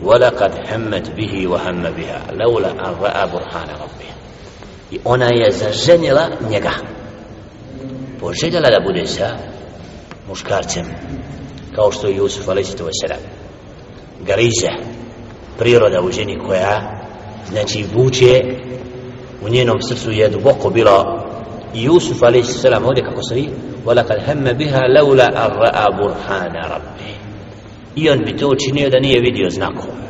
وَلَقَدْ 0.04 0.52
هَمَّتْ 0.70 1.16
بِهِ 1.16 1.48
وَهَمَّ 1.48 1.84
بِهَا 1.98 2.20
لَوْلَا 2.36 2.72
أَنْ 2.72 2.94
رَأَ 3.02 3.26
بُرْحَانَ 3.32 3.70
رَبِّهِ 3.70 4.14
i 4.92 5.00
ona 5.04 5.26
je 5.26 5.52
zaženila 5.52 6.30
njega 6.50 6.72
poželjela 8.20 8.70
da 8.70 8.80
bude 8.86 9.08
sa 9.08 9.38
muškarcem 10.28 10.86
kao 11.76 11.92
što 11.92 12.08
je 12.08 12.16
Jusuf 12.16 12.50
a.s. 12.50 12.76
garize 14.26 14.70
priroda 15.58 16.02
u 16.02 16.12
ženi 16.12 16.40
koja 16.48 17.02
znači 17.50 17.86
vuče 17.96 18.42
u 19.46 19.50
njenom 19.50 19.82
srcu 19.82 20.12
je 20.12 20.30
duboko 20.30 20.70
bilo 20.70 21.24
i 21.74 21.84
Jusuf 21.84 22.24
a.s. 22.24 22.66
ovdje 22.66 23.04
kako 23.04 23.24
se 23.24 23.36
vi 23.36 23.50
وَلَقَدْ 23.86 24.20
هَمَّ 24.28 24.58
بِهَا 24.58 24.82
لَوْلَا 24.88 25.28
أَنْ 25.28 25.52
رَأَ 25.52 25.88
بُرْحَانَ 26.00 26.56
رَبِّهِ 26.56 27.16
i 27.96 28.10
on 28.10 28.20
bi 28.26 28.38
to 28.38 28.48
učinio 28.48 28.90
da 28.90 29.00
nije 29.00 29.20
vidio 29.20 29.50
znakove 29.50 30.08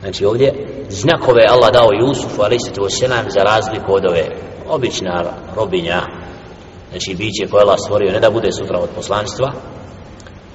znači 0.00 0.24
ovdje 0.24 0.52
znakove 0.88 1.46
Allah 1.48 1.72
dao 1.72 1.88
Jusufu 2.00 2.42
a.s. 2.42 3.32
za 3.34 3.42
razliku 3.44 3.92
od 3.94 4.06
ove 4.06 4.24
obična 4.68 5.24
robinja 5.56 6.00
znači 6.95 7.15
biće 7.15 7.47
koje 7.51 7.61
Allah 7.61 7.77
stvorio 7.79 8.11
ne 8.11 8.19
da 8.19 8.29
bude 8.29 8.51
sutra 8.51 8.79
od 8.79 8.89
poslanstva 8.95 9.51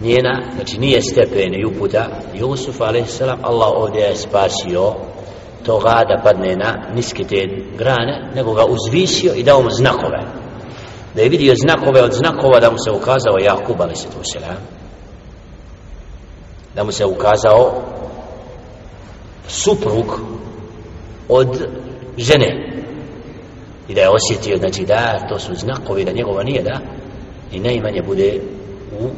njena, 0.01 0.43
znači 0.55 0.79
nije 0.79 1.03
stepen 1.03 1.55
i 1.55 1.65
uputa 1.65 2.09
Jusuf 2.35 2.81
a.s. 2.81 3.21
Allah 3.21 3.69
ovdje 3.77 4.01
je 4.01 4.17
spasio 4.17 4.95
toga 5.67 6.05
da 6.09 6.23
padne 6.25 6.57
na 6.57 6.95
niske 6.95 7.25
te 7.25 7.49
grane 7.79 8.31
nego 8.35 8.55
ga 8.55 8.65
uzvisio 8.65 9.35
i 9.35 9.43
dao 9.43 9.63
mu 9.63 9.71
znakove 9.71 10.23
da 11.15 11.23
je 11.23 11.29
vidio 11.29 11.55
znakove 11.57 12.03
od 12.03 12.13
znakova 12.13 12.61
da 12.61 12.71
mu 12.71 12.77
se 12.79 12.91
ukazao 12.91 13.39
Jakub 13.39 13.83
a.s. 13.83 14.07
da 16.75 16.85
mu 16.85 16.93
se 16.93 17.05
ukazao 17.07 17.83
suprug 19.49 20.21
od 21.29 21.67
žene 22.19 22.80
i 23.90 23.94
da 23.94 24.02
je 24.02 24.10
osjetio 24.10 24.58
znači 24.58 24.86
da 24.86 25.28
to 25.30 25.40
su 25.40 25.56
znakovi 25.56 26.06
da 26.06 26.12
njegova 26.12 26.44
nije 26.44 26.64
da 26.64 26.80
i 27.52 27.60
najmanje 27.60 28.02
bude 28.02 28.40
u 29.00 29.10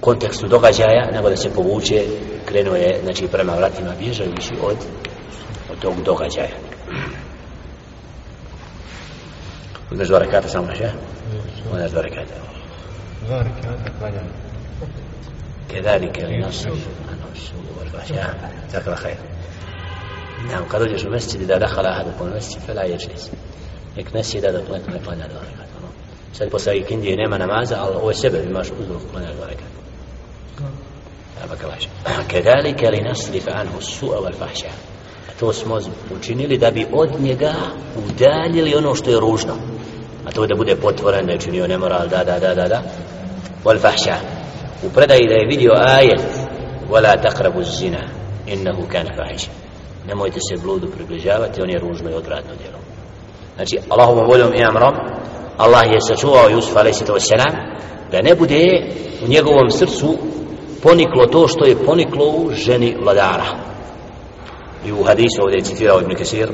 kontekstu 0.00 0.48
događaja 0.48 1.10
nego 1.12 1.30
da 1.30 1.36
se 1.36 1.50
povuče 1.54 2.04
krenuo 2.44 2.76
je 2.76 3.00
znači 3.04 3.26
prema 3.26 3.54
vratima 3.54 3.94
bježajući 3.98 4.54
od 4.62 4.76
od 5.72 5.78
tog 5.78 5.94
događaja 6.04 6.56
Uzmeš 9.90 10.08
dva 10.08 10.18
rekata 10.18 10.48
samo 10.48 10.66
naš, 10.66 10.80
ja? 10.80 10.92
Uzmeš 11.72 11.90
dva 11.90 12.02
rekata. 12.02 12.34
Dva 13.26 13.42
rekata, 13.42 13.98
klanjam. 13.98 14.24
كذلك 15.68 16.18
لنصرف 16.20 16.88
عنه 17.08 17.24
السوء 17.32 17.78
والفحشاء 17.78 18.52
جزاك 18.68 18.84
الله 18.86 18.96
خير 18.96 19.16
نعم 20.48 20.64
قد 20.64 20.82
وجد 20.82 21.06
المسجد 21.06 21.40
إذا 21.40 21.58
دخل 21.58 21.86
أحدكم 21.86 22.26
المسجد 22.26 22.60
فلا 22.60 22.84
يجلس 22.84 23.30
nek 23.97 24.13
ne 24.13 24.23
sjeda 24.23 24.51
da 24.51 24.65
klanja, 24.65 24.85
ne 24.93 24.99
klanja 25.03 25.27
dva 25.27 25.41
rekata. 25.41 25.75
No. 25.81 25.87
Sad 26.33 26.49
posle 26.49 26.77
ikindije 26.77 27.17
nema 27.17 27.37
namaza, 27.37 27.75
ali 27.79 27.95
ovo 27.95 28.09
je 28.09 28.15
sebe, 28.15 28.43
imaš 28.43 28.67
uzrok 28.79 29.01
klanja 29.11 29.33
dva 29.33 29.47
rekata. 29.47 29.75
Aba 31.43 31.55
kalaša. 31.55 31.89
Kedalike 32.31 32.89
li 32.89 33.01
nasrif 33.01 33.47
anhu 33.47 33.79
su'a 33.81 34.19
wal 34.23 34.33
fahša. 34.39 34.71
To 35.39 35.53
smo 35.53 35.79
učinili 36.19 36.57
da 36.57 36.71
bi 36.71 36.87
od 36.93 37.09
njega 37.21 37.53
udaljili 38.07 38.75
ono 38.75 38.95
što 38.95 39.09
je 39.09 39.19
ružno. 39.19 39.53
A 40.25 40.31
to 40.31 40.47
da 40.47 40.55
bude 40.55 40.75
potvoren, 40.75 41.25
da 41.25 41.31
je 41.31 41.39
činio 41.39 41.67
nemoral, 41.67 42.07
da, 42.07 42.23
da, 42.23 42.39
da, 42.39 42.55
da, 42.55 42.67
da. 42.67 42.81
Wal 43.63 43.79
fahša. 43.79 44.15
U 44.83 44.89
predaji 44.89 45.27
da 45.27 45.33
je 45.33 45.47
vidio 45.47 45.71
ajet 45.75 46.21
wala 46.89 47.15
taqrabu 47.21 47.63
zina 47.63 48.03
innahu 48.47 48.87
kana 48.91 49.11
fahisha. 49.17 49.51
Nemojte 50.07 50.39
se 50.39 50.61
bludu 50.61 50.87
približavati, 50.87 51.61
on 51.61 51.69
je 51.69 51.79
ružno 51.79 52.09
i 52.09 52.13
odvratno 52.13 52.51
djelo. 52.61 52.84
Znači 53.55 53.77
Allahovom 53.89 54.27
voljom 54.27 54.53
i 54.53 54.63
amrom 54.63 54.95
Allah 55.57 55.83
je 55.85 56.01
sačuvao 56.01 56.49
Jusuf 56.49 56.75
a.s. 56.75 57.29
da 58.11 58.21
ne 58.21 58.35
bude 58.35 58.87
u 59.25 59.27
njegovom 59.27 59.71
srcu 59.71 60.17
poniklo 60.83 61.25
to 61.25 61.47
što 61.47 61.65
je 61.65 61.85
poniklo 61.85 62.25
u 62.25 62.51
ženi 62.51 62.97
vladara 63.03 63.45
i 64.85 64.91
u 64.91 65.03
hadisu 65.03 65.41
ovdje 65.41 65.57
je 65.57 65.63
citirao 65.63 66.01
Ibn 66.01 66.15
Kesir 66.15 66.49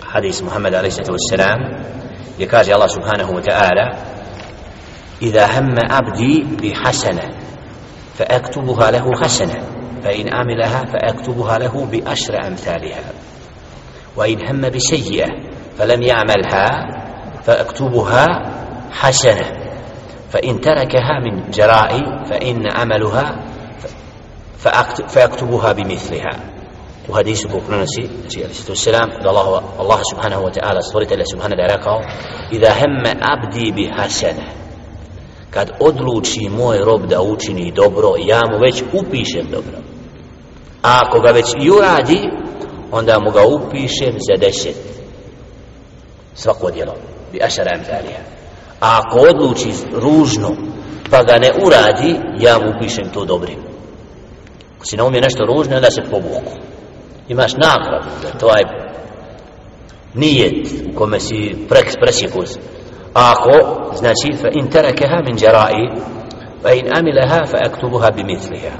hadis 0.00 0.42
Muhammed 0.42 0.74
a.s. 0.74 0.98
gdje 2.36 2.48
kaže 2.48 2.72
Allah 2.72 2.90
subhanahu 2.90 3.32
wa 3.32 3.42
ta'ala 3.42 4.10
إذا 5.22 5.46
هم 5.46 5.74
عبدي 5.90 6.46
بحسنة 6.62 7.28
فأكتبها 8.14 8.90
له 8.90 9.12
حسنة 9.22 9.62
فإن 10.04 10.34
عملها 10.34 10.84
فأكتبها 10.84 11.58
له 11.58 11.86
بأشر 11.86 12.46
أمثالها 12.46 13.12
وإن 14.16 14.48
هم 14.48 14.70
بسيئة 14.70 15.26
فلم 15.80 16.02
يعملها 16.02 16.68
فاكتبها 17.42 18.26
حسنة. 18.92 19.46
فإن 20.30 20.60
تركها 20.60 21.20
من 21.24 21.50
جرائي 21.50 22.02
فإن 22.24 22.68
عملها 22.72 23.44
فيكتبها 25.08 25.72
بمثلها. 25.72 26.36
وحديث 27.08 27.46
بوكرنسي 27.46 28.02
عليه 28.36 28.50
الصلاة 28.50 28.70
والسلام. 28.70 29.08
الله 29.24 29.80
الله 29.80 30.00
سبحانه 30.02 30.38
وتعالى 30.40 30.80
صورت 30.80 31.12
الله 31.12 31.24
سبحانه 31.24 31.54
وتعالى 31.54 32.04
إذا 32.52 32.72
هم 32.72 33.02
عبدي 33.22 33.72
بحسنة. 33.72 34.60
kad 35.50 35.70
odluči 35.80 36.48
moj 36.48 36.78
rob 36.84 37.06
da 37.06 37.22
učini 37.22 37.72
dobro 37.72 38.14
ja 38.18 38.40
mu 38.52 38.58
već 38.58 38.82
upišem 38.92 39.46
dobro. 39.50 39.78
a 40.82 41.00
ako 41.06 41.20
ga 41.20 41.30
već 41.30 41.46
i 41.62 41.70
uradi 41.70 42.30
onda 42.92 43.18
svako 46.42 46.70
djelo. 46.70 46.94
Bi 47.32 47.38
ašara 47.42 47.70
emzalija 47.74 48.20
a 48.80 49.00
ako 49.00 49.18
odluči 49.18 49.72
ružno 49.92 50.50
pa 51.10 51.22
ga 51.22 51.38
ne 51.38 51.52
uradi 51.64 52.16
ja 52.38 52.58
mu 52.58 52.72
pišem 52.80 53.10
to 53.14 53.24
dobrim. 53.24 53.58
Ako 54.76 54.86
si 54.86 54.96
naumije 54.96 55.22
nešto 55.22 55.44
ružno 55.44 55.76
onda 55.76 55.90
se 55.90 56.02
povuku 56.10 56.52
imaš 57.28 57.52
nagradu 57.52 58.10
da 58.22 58.38
to 58.38 58.56
je 58.56 58.64
nijet 60.14 60.68
u 60.92 60.98
kome 60.98 61.20
si 61.20 61.56
preks 61.68 61.94
presjekus 62.00 62.56
a 63.14 63.32
ako 63.32 63.52
znači 63.94 64.36
fa 64.42 64.48
in 64.52 64.70
terakeha 64.70 65.22
min 65.26 65.36
jarai 65.40 65.90
fa 66.62 66.72
in 66.72 66.86
amilaha 66.96 67.46
fa 67.46 67.58
aktubuha 67.64 68.10
bi 68.10 68.24
mitliha. 68.24 68.76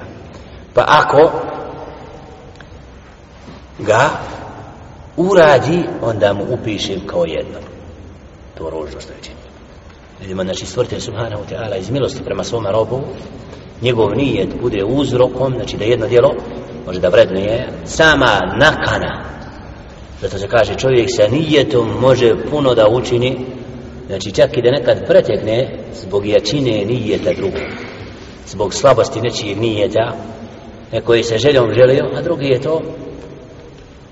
Pa 0.75 0.85
ako 0.87 1.31
ga 3.79 4.11
uradi, 5.17 5.85
onda 6.03 6.33
mu 6.33 6.45
upišem 6.51 7.07
kao 7.07 7.25
jedno. 7.25 7.59
To 8.59 8.71
ružno 8.71 9.01
što 9.01 9.13
je 9.13 9.19
činio. 9.23 9.51
Vidimo, 10.21 10.45
znači, 10.45 10.67
stvrte 10.67 11.01
Subhanahu 11.01 11.45
Teala 11.49 11.77
iz 11.77 11.91
milosti 11.91 12.25
prema 12.25 12.45
svome 12.45 12.73
robu, 12.73 13.01
njegov 13.83 14.15
nijet 14.17 14.49
bude 14.63 14.85
uzrokom, 14.85 15.55
znači 15.55 15.77
da 15.77 15.85
jedno 15.85 16.07
djelo 16.07 16.35
može 16.87 17.01
da 17.01 17.09
vrednuje 17.09 17.69
sama 17.85 18.41
nakana. 18.59 19.25
Zato 20.21 20.39
se 20.39 20.49
kaže, 20.49 20.75
čovjek 20.75 21.09
sa 21.09 21.29
nijetom 21.29 21.89
može 22.01 22.35
puno 22.51 22.75
da 22.75 22.89
učini, 22.89 23.47
znači 24.07 24.33
čak 24.33 24.57
i 24.57 24.63
da 24.63 24.71
nekad 24.71 25.07
pretekne 25.07 25.79
zbog 25.93 26.27
jačine 26.27 26.85
nijeta 26.85 27.33
drugog. 27.33 27.63
Zbog 28.47 28.75
slabosti 28.75 29.21
nečijeg 29.21 29.61
nijeta, 29.61 30.13
neko 30.93 31.15
je 31.15 31.25
sa 31.25 31.39
željom 31.39 31.73
želio, 31.75 32.11
a 32.17 32.23
drugi 32.23 32.47
je 32.47 32.61
to, 32.61 32.83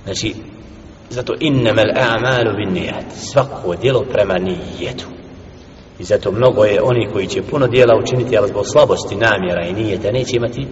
znači, 0.05 0.35
zato 1.11 1.35
innamal 1.41 1.91
a'malu 1.97 2.57
bin 2.57 2.73
nijat 2.73 3.05
svako 3.13 3.75
djelo 3.75 4.05
prema 4.13 4.35
nijetu. 4.35 5.07
I 5.99 6.05
zato 6.05 6.33
mnogo 6.33 6.65
je 6.65 6.83
oni 6.83 7.09
koji 7.13 7.27
će 7.27 7.43
puno 7.43 7.67
djela 7.67 7.99
učiniti 8.03 8.39
ali 8.39 8.49
zbog 8.49 8.65
slabosti 8.67 9.17
namjera 9.17 9.67
i 9.67 9.73
nijeta 9.73 10.13
neće 10.13 10.37
imati 10.37 10.67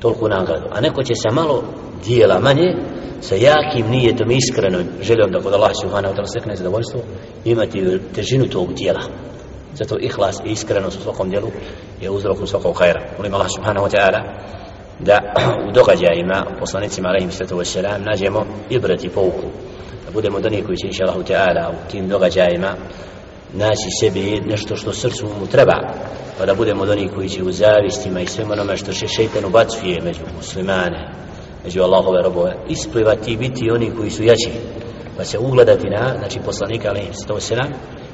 toliko 0.00 0.28
nagradu. 0.28 0.66
A 0.72 0.80
neko 0.80 1.02
će 1.02 1.14
sa 1.14 1.34
malo 1.34 1.62
djela 2.04 2.40
manje 2.40 2.74
sa 3.20 3.34
jakim 3.34 3.90
nijetom 3.90 4.30
iskrenom 4.30 4.82
željom 5.02 5.30
da 5.30 5.40
kod 5.40 5.54
Allah 5.54 5.70
subhanahu 5.82 6.14
wa 6.14 6.18
ta'ala 6.18 6.26
stekne 6.26 6.56
zadovoljstvo 6.56 7.00
imati 7.44 7.98
težinu 8.14 8.48
tog 8.48 8.74
djela. 8.74 9.00
Zato 9.74 9.98
ihlas 10.00 10.40
i 10.44 10.50
iskrenost 10.50 10.98
u 10.98 11.02
svakom 11.02 11.30
djelu 11.30 11.48
je 12.00 12.10
uzrok 12.10 12.40
u 12.42 12.46
svakom 12.46 12.74
hajra 12.74 13.00
molim 13.16 13.34
Allah 13.34 13.48
subhanahu 13.56 13.86
wa 13.86 13.90
ta'ala 13.90 14.20
da 15.00 15.20
u 15.68 15.72
događajima 15.72 16.46
poslanicima 16.60 17.08
alaihim 17.08 17.30
sallatu 17.30 17.56
wassalam 17.56 17.98
nađemo 17.98 18.46
ibrati 18.70 19.08
pouku. 19.08 19.46
Da 20.04 20.10
budemo 20.12 20.40
do 20.40 20.48
koji 20.66 20.76
će 20.76 20.86
inša 20.86 21.04
Allahu 21.04 21.22
Teala 21.22 21.70
u 21.70 21.90
tim 21.90 22.08
događajima 22.08 22.74
naći 23.54 23.88
sebi 24.00 24.40
nešto 24.46 24.76
što 24.76 24.92
srcu 24.92 25.26
mu 25.40 25.46
treba 25.46 25.72
pa 26.38 26.46
da 26.46 26.54
budemo 26.54 26.86
do 26.86 26.94
koji 27.14 27.28
će 27.28 27.42
u 27.42 27.52
zavistima 27.52 28.20
i 28.20 28.26
svema 28.26 28.52
onome 28.52 28.76
što 28.76 28.92
še 28.92 29.08
šeitan 29.08 29.44
ubacuje 29.44 30.00
među 30.04 30.20
muslimane 30.36 31.10
među 31.64 31.82
Allahove 31.82 32.22
robove. 32.22 32.56
Isplivati 32.68 33.32
i 33.32 33.36
biti 33.36 33.70
oni 33.70 33.90
koji 33.90 34.10
su 34.10 34.22
jači 34.22 34.50
pa 35.16 35.24
se 35.24 35.38
ugledati 35.38 35.88
na 35.88 36.14
znači 36.18 36.38
poslanika 36.44 36.88
alaihim 36.88 37.14
sallatu 37.14 37.46
se 37.46 37.56
nam 37.56 37.72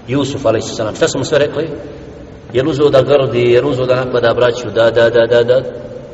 Jusuf 0.09 0.47
ali 0.47 0.63
su 0.63 0.75
šta 0.97 1.09
smo 1.09 1.25
sve 1.25 1.39
rekli? 1.39 1.69
Je 2.53 2.69
uzeo 2.69 2.91
da 2.91 3.03
grdi 3.03 3.51
jer 3.51 3.65
uzeo 3.65 3.87
da 3.87 4.05
napada 4.05 4.35
braću 4.35 4.71
da 4.75 4.91
da 4.91 5.11
da 5.11 5.27
da 5.27 5.43
da 5.43 5.63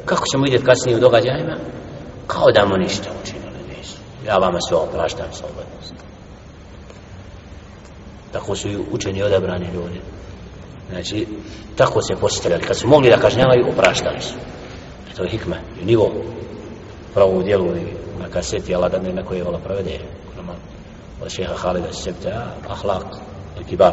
kako 0.09 0.24
ćemo 0.32 0.44
vidjeti 0.44 0.64
kasnije 0.64 0.96
u 0.96 1.00
događajima? 1.00 1.56
Kao 2.26 2.46
da 2.54 2.66
mu 2.66 2.76
ništa 2.76 3.09
učinili 3.22 3.76
nisu 3.76 3.98
ja 4.26 4.36
vama 4.36 4.59
sve 4.68 4.76
opraštam 4.76 5.26
slobodno. 5.32 5.78
tako 8.32 8.56
su 8.56 8.68
i 8.68 8.78
učeni 8.92 9.22
odabrani 9.22 9.66
ljudi. 9.74 10.00
Znači 10.90 11.26
tako 11.76 12.02
se 12.02 12.16
postavljali 12.20 12.62
kad 12.62 12.76
su 12.76 12.88
mogli 12.88 13.11
da 13.11 13.16
kažnjavaju 13.16 13.66
opraštali 13.72 14.20
su. 14.20 14.34
E 15.11 15.14
to 15.16 15.22
je 15.22 15.30
hikma. 15.30 15.56
I 15.82 15.84
nivo 15.84 16.12
pravo 17.14 17.38
u 17.38 17.42
dijelu 17.42 17.66
na 18.20 18.28
kaseti 18.28 18.74
Allah 18.74 18.92
da 18.92 18.98
ne 18.98 19.12
na 19.12 19.22
koje 19.22 19.38
je 19.38 19.44
vola 19.44 19.59
provede. 19.59 19.98
Od 21.22 21.30
šeha 21.30 21.54
Halida 21.54 21.92
Sebta 21.92 22.46
ahlak 22.68 23.04
kibar 23.68 23.92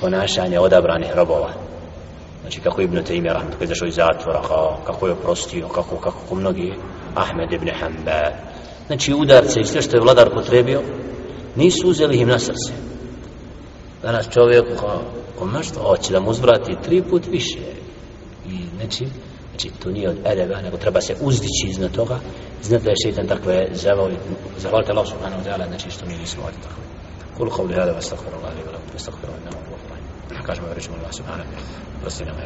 ponašanje 0.00 0.60
odabranih 0.60 1.10
robova 1.14 1.50
znači 2.46 2.60
kako 2.60 2.80
Ibn 2.80 2.96
Taymi 2.96 3.32
Rahmet 3.32 3.54
koji 3.56 3.66
je 3.66 3.68
zašao 3.68 3.88
iz 3.88 3.94
zatvora 3.94 4.42
kao, 4.42 4.78
kako 4.86 5.06
je 5.06 5.12
oprostio 5.12 5.68
kako, 5.68 5.96
kako, 5.96 6.20
kako 6.20 6.34
mnogi 6.34 6.72
Ahmed 7.14 7.52
ibn 7.52 7.68
Hanbal. 7.80 8.32
Znači 8.86 9.14
udarce 9.14 9.60
i 9.60 9.64
sve 9.64 9.82
što 9.82 9.96
je 9.96 10.00
vladar 10.00 10.30
potrebio 10.34 10.82
nisu 11.56 11.88
uzeli 11.88 12.16
im 12.16 12.28
na 12.28 12.38
srce. 12.38 12.72
Danas 14.02 14.28
čovjek 14.30 14.64
kao, 14.80 15.02
ko 15.38 15.46
nešto 15.46 15.80
hoće 15.80 16.12
da 16.12 16.20
mu 16.20 16.30
uzvrati 16.30 16.76
tri 16.84 17.02
put 17.02 17.26
više. 17.30 17.58
I 18.48 18.58
znači 18.76 19.06
znači 19.50 19.70
to 19.82 19.90
nije 19.90 20.10
od 20.10 20.16
edeba 20.24 20.60
nego 20.60 20.76
treba 20.76 21.00
se 21.00 21.16
uzdići 21.20 21.66
iznad 21.68 21.92
toga. 21.92 22.18
Iznad 22.62 22.82
da 22.82 22.90
je 22.90 22.96
šeitan 23.04 23.26
takve 23.26 23.68
zavali 23.72 24.16
zahvalite 24.58 24.92
Allah 24.92 25.06
subhanahu 25.08 25.42
wa 25.42 25.46
ta'ala 25.48 25.68
znači 25.68 25.90
što 25.90 26.06
mi 26.06 26.16
nismo 26.16 26.42
od 26.46 26.54
takve. 26.62 26.82
kul 27.36 27.50
qavli 27.50 27.74
hada 27.74 27.92
wa 27.92 27.98
astaghfiru 27.98 28.36
Allah 28.36 28.52
li 28.56 28.62
wa 28.62 28.72
lakum 28.72 28.96
astaghfiru 28.96 29.32
kažemo 30.46 30.74
rećemo 30.74 30.96
Allah 30.96 31.12
subhanahu 31.12 31.50
wa 31.50 31.54
ta'ala 31.54 31.85
prosti 32.00 32.24
nama 32.24 32.42